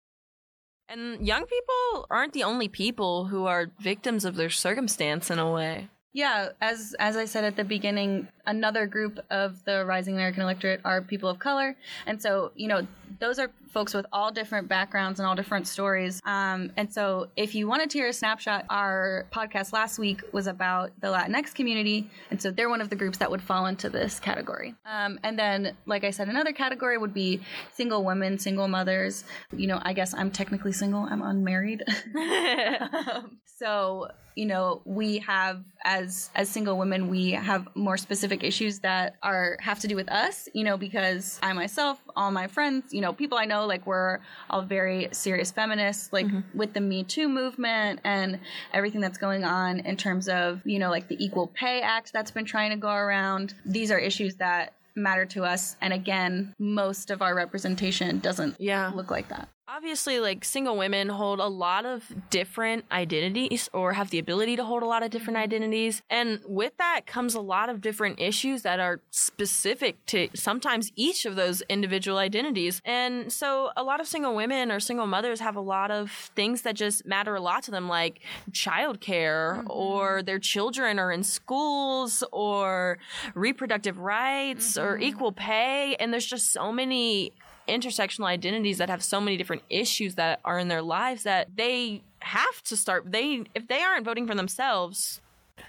and 0.91 1.25
young 1.25 1.45
people 1.45 2.05
aren't 2.10 2.33
the 2.33 2.43
only 2.43 2.67
people 2.67 3.25
who 3.25 3.45
are 3.45 3.71
victims 3.79 4.25
of 4.25 4.36
their 4.36 4.50
circumstance 4.50 5.31
in 5.31 5.39
a 5.39 5.50
way. 5.51 5.89
Yeah, 6.13 6.50
as 6.60 6.93
as 7.00 7.15
I 7.15 7.25
said 7.25 7.45
at 7.45 7.55
the 7.55 7.63
beginning, 7.63 8.27
another 8.45 8.86
group 8.86 9.19
of 9.29 9.63
the 9.65 9.86
rising 9.86 10.15
American 10.15 10.43
electorate 10.43 10.81
are 10.86 11.01
people 11.01 11.29
of 11.29 11.39
color, 11.39 11.75
and 12.05 12.21
so 12.21 12.51
you 12.55 12.67
know 12.67 12.86
those 13.19 13.39
are 13.39 13.51
folks 13.71 13.93
with 13.93 14.05
all 14.12 14.31
different 14.31 14.67
backgrounds 14.67 15.19
and 15.19 15.27
all 15.27 15.36
different 15.36 15.67
stories. 15.67 16.21
Um, 16.25 16.71
and 16.75 16.91
so 16.91 17.27
if 17.36 17.55
you 17.55 17.67
wanted 17.67 17.89
to 17.91 18.00
hear 18.00 18.07
a 18.07 18.13
snapshot, 18.13 18.65
our 18.69 19.27
podcast 19.31 19.74
last 19.74 20.00
week 20.00 20.21
was 20.31 20.48
about 20.48 20.91
the 21.00 21.07
Latinx 21.07 21.53
community, 21.53 22.10
and 22.29 22.41
so 22.41 22.51
they're 22.51 22.69
one 22.69 22.81
of 22.81 22.89
the 22.89 22.95
groups 22.95 23.17
that 23.19 23.29
would 23.29 23.41
fall 23.41 23.65
into 23.65 23.89
this 23.89 24.19
category. 24.19 24.75
Um, 24.86 25.19
and 25.24 25.38
then, 25.38 25.75
like 25.86 26.03
I 26.03 26.12
said, 26.12 26.29
another 26.29 26.53
category 26.53 26.98
would 26.98 27.13
be 27.13 27.41
single 27.74 28.03
women, 28.03 28.38
single 28.38 28.67
mothers. 28.67 29.24
You 29.55 29.67
know, 29.67 29.79
I 29.81 29.93
guess 29.93 30.13
I'm 30.13 30.31
technically 30.31 30.71
single. 30.71 31.01
I'm 31.10 31.21
unmarried. 31.21 31.83
Um, 32.15 33.39
so 33.57 34.07
you 34.36 34.45
know 34.45 34.81
we 34.86 35.19
have 35.19 35.63
as 35.83 36.29
as 36.36 36.50
single 36.50 36.77
women 36.77 37.10
we 37.10 37.31
have 37.31 37.67
more 37.75 37.98
specific 37.98 38.30
issues 38.38 38.79
that 38.79 39.15
are 39.21 39.57
have 39.59 39.79
to 39.79 39.88
do 39.88 39.95
with 39.95 40.09
us 40.09 40.47
you 40.53 40.63
know 40.63 40.77
because 40.77 41.39
i 41.43 41.51
myself 41.53 42.00
all 42.15 42.31
my 42.31 42.47
friends 42.47 42.93
you 42.93 43.01
know 43.01 43.13
people 43.13 43.38
i 43.38 43.45
know 43.45 43.65
like 43.65 43.85
we're 43.85 44.19
all 44.50 44.61
very 44.61 45.07
serious 45.11 45.51
feminists 45.51 46.11
like 46.11 46.25
mm-hmm. 46.25 46.57
with 46.57 46.73
the 46.73 46.81
me 46.81 47.03
too 47.03 47.27
movement 47.27 48.00
and 48.03 48.39
everything 48.73 49.01
that's 49.01 49.17
going 49.17 49.43
on 49.43 49.79
in 49.81 49.95
terms 49.97 50.27
of 50.27 50.61
you 50.65 50.79
know 50.79 50.89
like 50.89 51.07
the 51.07 51.23
equal 51.23 51.47
pay 51.47 51.81
act 51.81 52.11
that's 52.13 52.31
been 52.31 52.45
trying 52.45 52.71
to 52.71 52.77
go 52.77 52.89
around. 52.91 53.53
These 53.65 53.91
are 53.91 54.00
issues 54.00 54.35
that 54.35 54.73
matter 54.95 55.25
to 55.25 55.43
us. 55.43 55.77
And 55.81 55.93
again 55.93 56.53
most 56.59 57.11
of 57.11 57.21
our 57.21 57.33
representation 57.35 58.19
doesn't 58.19 58.55
Yeah. 58.59 58.91
look 58.93 59.09
like 59.11 59.29
that 59.29 59.50
Obviously, 59.73 60.19
like 60.19 60.43
single 60.43 60.75
women 60.75 61.07
hold 61.07 61.39
a 61.39 61.47
lot 61.47 61.85
of 61.85 62.03
different 62.29 62.83
identities 62.91 63.69
or 63.71 63.93
have 63.93 64.09
the 64.09 64.19
ability 64.19 64.57
to 64.57 64.65
hold 64.65 64.83
a 64.83 64.85
lot 64.85 65.01
of 65.01 65.11
different 65.11 65.37
mm-hmm. 65.37 65.45
identities. 65.45 66.01
And 66.09 66.41
with 66.45 66.75
that 66.77 67.07
comes 67.07 67.35
a 67.35 67.39
lot 67.39 67.69
of 67.69 67.79
different 67.79 68.19
issues 68.19 68.63
that 68.63 68.81
are 68.81 68.99
specific 69.11 70.05
to 70.07 70.27
sometimes 70.33 70.91
each 70.97 71.25
of 71.25 71.37
those 71.37 71.61
individual 71.69 72.17
identities. 72.17 72.81
And 72.83 73.31
so 73.31 73.69
a 73.77 73.83
lot 73.83 74.01
of 74.01 74.07
single 74.07 74.35
women 74.35 74.73
or 74.73 74.81
single 74.81 75.07
mothers 75.07 75.39
have 75.39 75.55
a 75.55 75.61
lot 75.61 75.89
of 75.89 76.11
things 76.35 76.63
that 76.63 76.75
just 76.75 77.05
matter 77.05 77.33
a 77.33 77.39
lot 77.39 77.63
to 77.63 77.71
them, 77.71 77.87
like 77.87 78.19
childcare 78.51 79.59
mm-hmm. 79.59 79.67
or 79.69 80.21
their 80.21 80.39
children 80.39 80.99
are 80.99 81.13
in 81.13 81.23
schools 81.23 82.25
or 82.33 82.97
reproductive 83.35 83.99
rights 83.99 84.77
or 84.77 84.95
mm-hmm. 84.95 85.03
equal 85.03 85.31
pay. 85.31 85.95
And 85.97 86.11
there's 86.11 86.25
just 86.25 86.51
so 86.51 86.73
many 86.73 87.31
intersectional 87.68 88.25
identities 88.25 88.77
that 88.77 88.89
have 88.89 89.03
so 89.03 89.22
many 89.22 89.38
different 89.38 89.63
issues 89.70 90.15
that 90.15 90.39
are 90.44 90.60
in 90.60 90.68
their 90.68 90.82
lives 90.82 91.24
that 91.24 91.48
they 91.56 92.01
have 92.20 92.62
to 92.63 92.77
start 92.77 93.12
they 93.12 93.44
if 93.56 93.68
they 93.68 93.82
aren't 93.82 94.06
voting 94.06 94.27
for 94.27 94.36
themselves 94.36 95.22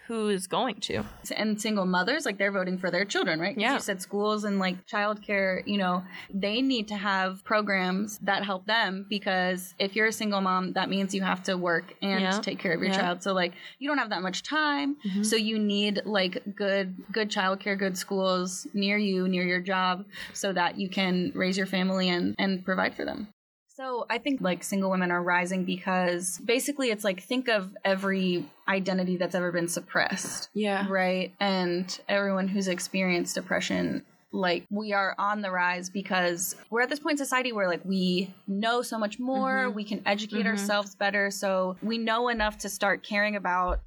who 0.07 0.29
is 0.29 0.47
going 0.47 0.77
to 0.77 1.05
and 1.37 1.61
single 1.61 1.87
mothers 1.87 2.25
like 2.27 2.39
they're 2.39 2.53
voting 2.53 2.79
for 2.79 2.91
their 2.91 3.05
children 3.05 3.41
right? 3.41 3.57
Yeah. 3.59 3.75
you 3.75 3.81
said 3.81 4.01
schools 4.03 4.45
and 4.45 4.59
like 4.59 4.87
childcare 4.87 5.67
you 5.67 5.79
know 5.79 6.03
they 6.33 6.61
need 6.63 6.89
to 6.89 6.95
have 6.97 7.45
programs 7.45 8.19
that 8.19 8.45
help 8.45 8.67
them 8.67 9.07
because 9.09 9.75
if 9.79 9.95
you're 9.97 10.07
a 10.07 10.13
single 10.13 10.41
mom 10.41 10.73
that 10.75 10.89
means 10.89 11.15
you 11.15 11.23
have 11.23 11.43
to 11.45 11.57
work 11.57 11.95
and 12.03 12.21
Yeah. 12.23 12.41
take 12.41 12.59
care 12.59 12.73
of 12.73 12.81
your 12.81 12.91
Yeah. 12.91 13.01
child 13.01 13.23
so 13.23 13.33
like 13.33 13.53
you 13.79 13.89
don't 13.89 13.99
have 13.99 14.11
that 14.11 14.23
much 14.23 14.43
time 14.43 14.97
mm-hmm. 15.07 15.23
so 15.23 15.37
you 15.37 15.59
need 15.59 16.03
like 16.05 16.43
good 16.55 16.97
good 17.13 17.31
childcare 17.31 17.79
good 17.79 17.97
schools 17.97 18.67
near 18.75 18.97
you 18.99 19.29
near 19.29 19.45
your 19.45 19.61
job 19.61 20.05
so 20.33 20.53
that 20.53 20.79
you 20.79 20.89
can 20.89 21.33
raise 21.35 21.57
your 21.57 21.67
family 21.67 22.09
and 22.09 22.35
and 22.39 22.65
provide 22.65 22.95
for 22.95 23.05
them 23.05 23.29
so 23.75 24.07
I 24.11 24.19
think 24.19 24.41
like 24.41 24.63
single 24.63 24.91
women 24.91 25.11
are 25.11 25.23
rising 25.23 25.65
because 25.65 26.39
basically 26.45 26.91
it's 26.91 27.05
like 27.05 27.23
think 27.23 27.49
of 27.49 27.75
every 27.85 28.45
identity 28.69 29.17
that's 29.17 29.35
ever 29.35 29.51
been 29.51 29.69
suppressed. 29.69 30.51
Yeah. 30.55 30.87
Right? 30.89 31.33
And 31.41 31.99
everyone 32.09 32.49
who's 32.49 32.69
experienced 32.69 33.35
depression, 33.35 34.05
like 34.31 34.67
we 34.71 34.93
are 34.93 35.15
on 35.19 35.41
the 35.41 35.51
rise 35.51 35.89
because 35.91 36.55
we're 36.71 36.83
at 36.83 36.89
this 36.91 36.99
point 36.99 37.15
in 37.15 37.25
society 37.25 37.53
where 37.53 37.69
like 37.69 37.85
we 37.85 38.35
know 38.47 38.83
so 38.83 38.99
much 38.99 39.19
more, 39.19 39.67
mm-hmm. 39.67 39.75
we 39.75 39.85
can 39.85 40.03
educate 40.07 40.41
mm-hmm. 40.41 40.49
ourselves 40.49 40.95
better, 40.95 41.31
so 41.31 41.77
we 41.83 41.99
know 41.99 42.29
enough 42.29 42.59
to 42.59 42.69
start 42.69 43.03
caring 43.03 43.37
about 43.37 43.81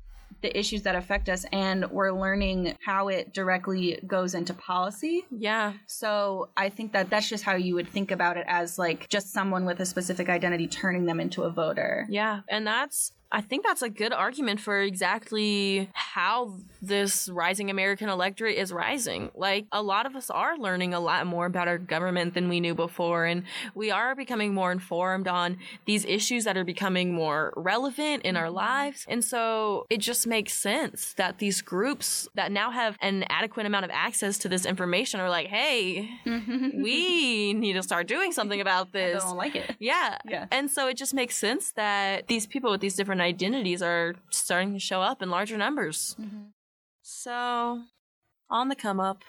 the 0.45 0.57
issues 0.57 0.83
that 0.83 0.95
affect 0.95 1.27
us 1.27 1.43
and 1.51 1.89
we're 1.89 2.11
learning 2.11 2.77
how 2.85 3.07
it 3.07 3.33
directly 3.33 3.99
goes 4.05 4.35
into 4.35 4.53
policy. 4.53 5.25
yeah 5.31 5.73
So 5.87 6.49
I 6.55 6.69
think 6.69 6.93
that 6.93 7.09
that's 7.09 7.27
just 7.27 7.43
how 7.43 7.55
you 7.55 7.73
would 7.73 7.89
think 7.89 8.11
about 8.11 8.37
it 8.37 8.45
as 8.47 8.77
like 8.77 9.09
just 9.09 9.33
someone 9.33 9.65
with 9.65 9.79
a 9.79 9.85
specific 9.87 10.29
identity 10.29 10.67
turning 10.67 11.05
them 11.05 11.19
into 11.19 11.41
a 11.43 11.49
voter. 11.49 12.05
yeah 12.09 12.41
and 12.47 12.67
that's 12.67 13.11
I 13.35 13.41
think 13.41 13.65
that's 13.65 13.81
a 13.81 13.89
good 13.89 14.13
argument 14.13 14.61
for 14.61 14.79
exactly 14.79 15.89
how 15.91 16.53
this 16.81 17.27
rising 17.27 17.69
American 17.69 18.07
electorate 18.07 18.57
is 18.57 18.71
rising. 18.71 19.29
Like, 19.35 19.65
a 19.73 19.81
lot 19.81 20.05
of 20.05 20.15
us 20.15 20.29
are 20.29 20.57
learning 20.57 20.93
a 20.93 21.01
lot 21.01 21.27
more 21.27 21.45
about 21.45 21.67
our 21.67 21.77
government 21.77 22.33
than 22.33 22.47
we 22.47 22.61
knew 22.61 22.73
before, 22.73 23.25
and 23.25 23.43
we 23.73 23.91
are 23.91 24.15
becoming 24.15 24.53
more 24.53 24.71
informed 24.71 25.27
on 25.27 25.57
these 25.83 26.05
issues 26.05 26.45
that 26.45 26.55
are 26.55 26.63
becoming 26.63 27.13
more 27.13 27.51
relevant 27.57 28.23
in 28.23 28.37
our 28.37 28.49
lives. 28.49 29.05
And 29.09 29.21
so 29.21 29.85
it 29.89 29.97
just 29.97 30.25
makes 30.25 30.53
sense 30.53 31.13
that 31.15 31.39
these 31.39 31.61
groups 31.61 32.29
that 32.35 32.53
now 32.53 32.71
have 32.71 32.97
an 33.01 33.25
adequate 33.27 33.65
amount 33.65 33.83
of 33.83 33.91
access 33.91 34.37
to 34.37 34.47
this 34.47 34.65
information 34.65 35.19
are 35.19 35.29
like, 35.29 35.47
hey, 35.47 36.09
mm-hmm. 36.25 36.81
we 36.81 37.53
need 37.53 37.73
to 37.73 37.83
start 37.83 38.07
doing 38.07 38.31
something 38.31 38.61
about 38.61 38.93
this. 38.93 39.21
I 39.23 39.27
don't 39.27 39.37
like 39.37 39.57
it. 39.57 39.75
Yeah. 39.79 40.19
Yeah. 40.23 40.45
And 40.51 40.71
so 40.71 40.87
it 40.87 40.95
just 40.95 41.13
makes 41.13 41.35
sense 41.35 41.71
that 41.71 42.27
these 42.27 42.47
people 42.47 42.71
with 42.71 42.79
these 42.79 42.95
different 42.95 43.24
identities 43.25 43.81
are 43.81 44.15
starting 44.29 44.73
to 44.73 44.79
show 44.79 45.01
up 45.01 45.21
in 45.21 45.29
larger 45.29 45.57
numbers. 45.57 46.15
So, 47.01 47.81
on 48.49 48.69
the 48.69 48.75
come 48.75 48.99
up. 48.99 49.23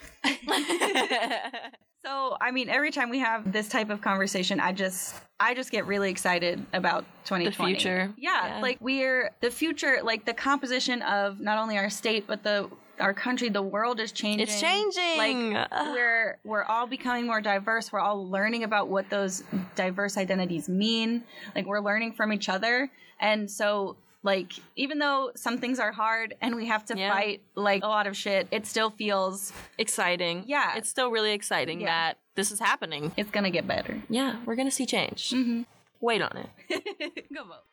So, 2.05 2.37
I 2.41 2.53
mean, 2.53 2.69
every 2.69 2.93
time 2.93 3.11
we 3.11 3.19
have 3.19 3.53
this 3.53 3.69
type 3.69 3.91
of 3.91 4.01
conversation, 4.01 4.61
I 4.61 4.71
just 4.73 5.17
I 5.41 5.55
just 5.55 5.73
get 5.73 5.87
really 5.87 6.09
excited 6.09 6.65
about 6.73 7.05
2020. 7.25 7.45
The 7.45 7.51
future. 7.79 8.15
Yeah, 8.17 8.47
Yeah. 8.57 8.61
like 8.63 8.79
we're 8.81 9.33
the 9.41 9.51
future, 9.51 9.99
like 10.05 10.25
the 10.25 10.33
composition 10.35 11.03
of 11.03 11.41
not 11.41 11.59
only 11.59 11.77
our 11.79 11.91
state 11.91 12.27
but 12.29 12.45
the 12.45 12.71
our 13.01 13.13
country, 13.13 13.49
the 13.49 13.61
world 13.61 13.99
is 13.99 14.13
changing. 14.13 14.47
It's 14.47 14.61
changing. 14.61 15.19
Like 15.55 15.71
we're 15.95 16.39
we're 16.45 16.63
all 16.65 16.87
becoming 16.87 17.27
more 17.27 17.41
diverse. 17.41 17.91
We're 17.93 17.99
all 18.01 18.31
learning 18.31 18.63
about 18.63 18.87
what 18.89 19.11
those 19.11 19.43
diverse 19.75 20.17
identities 20.17 20.69
mean. 20.69 21.25
Like 21.57 21.67
we're 21.67 21.81
learning 21.81 22.13
from 22.13 22.33
each 22.33 22.49
other. 22.49 22.89
And 23.20 23.50
so 23.50 23.96
like 24.22 24.52
even 24.74 24.98
though 24.98 25.31
some 25.37 25.59
things 25.59 25.79
are 25.79 25.92
hard 25.92 26.35
and 26.40 26.57
we 26.57 26.66
have 26.66 26.85
to 26.87 26.98
Yeah. 26.98 27.12
fight 27.12 27.42
like 27.55 27.83
a 27.85 27.88
lot 27.88 28.07
of 28.07 28.16
shit, 28.16 28.48
it 28.50 28.66
still 28.66 28.90
feels 28.90 29.52
exciting. 29.79 30.44
Yeah. 30.46 30.76
It's 30.76 30.88
still 30.88 31.11
really 31.11 31.33
exciting 31.33 31.81
Yeah. 31.81 31.87
that 31.87 32.18
this 32.35 32.50
is 32.50 32.59
happening. 32.59 33.12
it's 33.16 33.31
gonna 33.31 33.50
get 33.50 33.66
better. 33.68 34.02
Yeah, 34.11 34.37
we're 34.44 34.57
going 34.57 34.68
to 34.68 34.74
see 34.74 34.85
change. 34.85 35.31
Mm-hmm. 35.31 35.62
Wait 36.00 36.20
on 36.22 36.37
it. 36.37 37.29
Go 37.35 37.44
vote. 37.44 37.64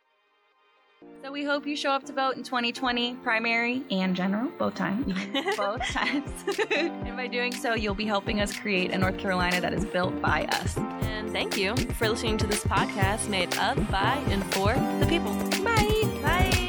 So 1.24 1.32
we 1.32 1.46
hope 1.46 1.66
you 1.66 1.78
show 1.78 1.92
up 1.92 2.04
to 2.08 2.12
vote 2.12 2.36
in 2.36 2.44
2020, 2.44 3.16
primary 3.24 3.82
and 3.90 4.14
general, 4.14 4.52
both 4.58 4.76
times. 4.76 5.06
both 5.58 5.82
times. 5.86 6.30
and 6.76 7.16
by 7.16 7.28
doing 7.28 7.54
so, 7.54 7.76
you'll 7.76 7.96
be 7.96 8.06
helping 8.06 8.42
us 8.42 8.54
create 8.54 8.92
a 8.92 8.98
North 8.98 9.18
Carolina 9.18 9.62
that 9.62 9.74
is 9.74 9.86
built 9.86 10.22
by 10.22 10.44
us. 10.48 10.76
And 10.78 11.32
thank 11.32 11.58
you 11.58 11.78
for 11.94 12.10
listening 12.10 12.38
to 12.40 12.48
this 12.48 12.66
podcast 12.66 13.30
made 13.30 13.58
of, 13.58 13.90
by, 13.90 14.22
and 14.28 14.44
for 14.54 14.74
the 14.74 15.06
people. 15.08 15.34
Bye. 15.64 16.04
Bye. 16.22 16.64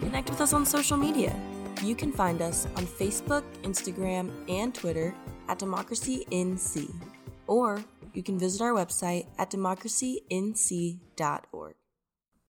Connect 0.00 0.28
with 0.28 0.40
us 0.42 0.52
on 0.52 0.66
social 0.66 0.98
media. 0.98 1.34
You 1.82 1.94
can 1.94 2.12
find 2.12 2.42
us 2.42 2.66
on 2.76 2.86
Facebook, 2.86 3.44
Instagram, 3.62 4.30
and 4.50 4.74
Twitter 4.74 5.14
at 5.48 5.58
Democracy 5.58 6.26
NC. 6.30 6.92
Or 7.46 7.82
you 8.14 8.22
can 8.22 8.38
visit 8.38 8.60
our 8.60 8.72
website 8.72 9.26
at 9.38 9.50
democracync.org. 9.50 11.77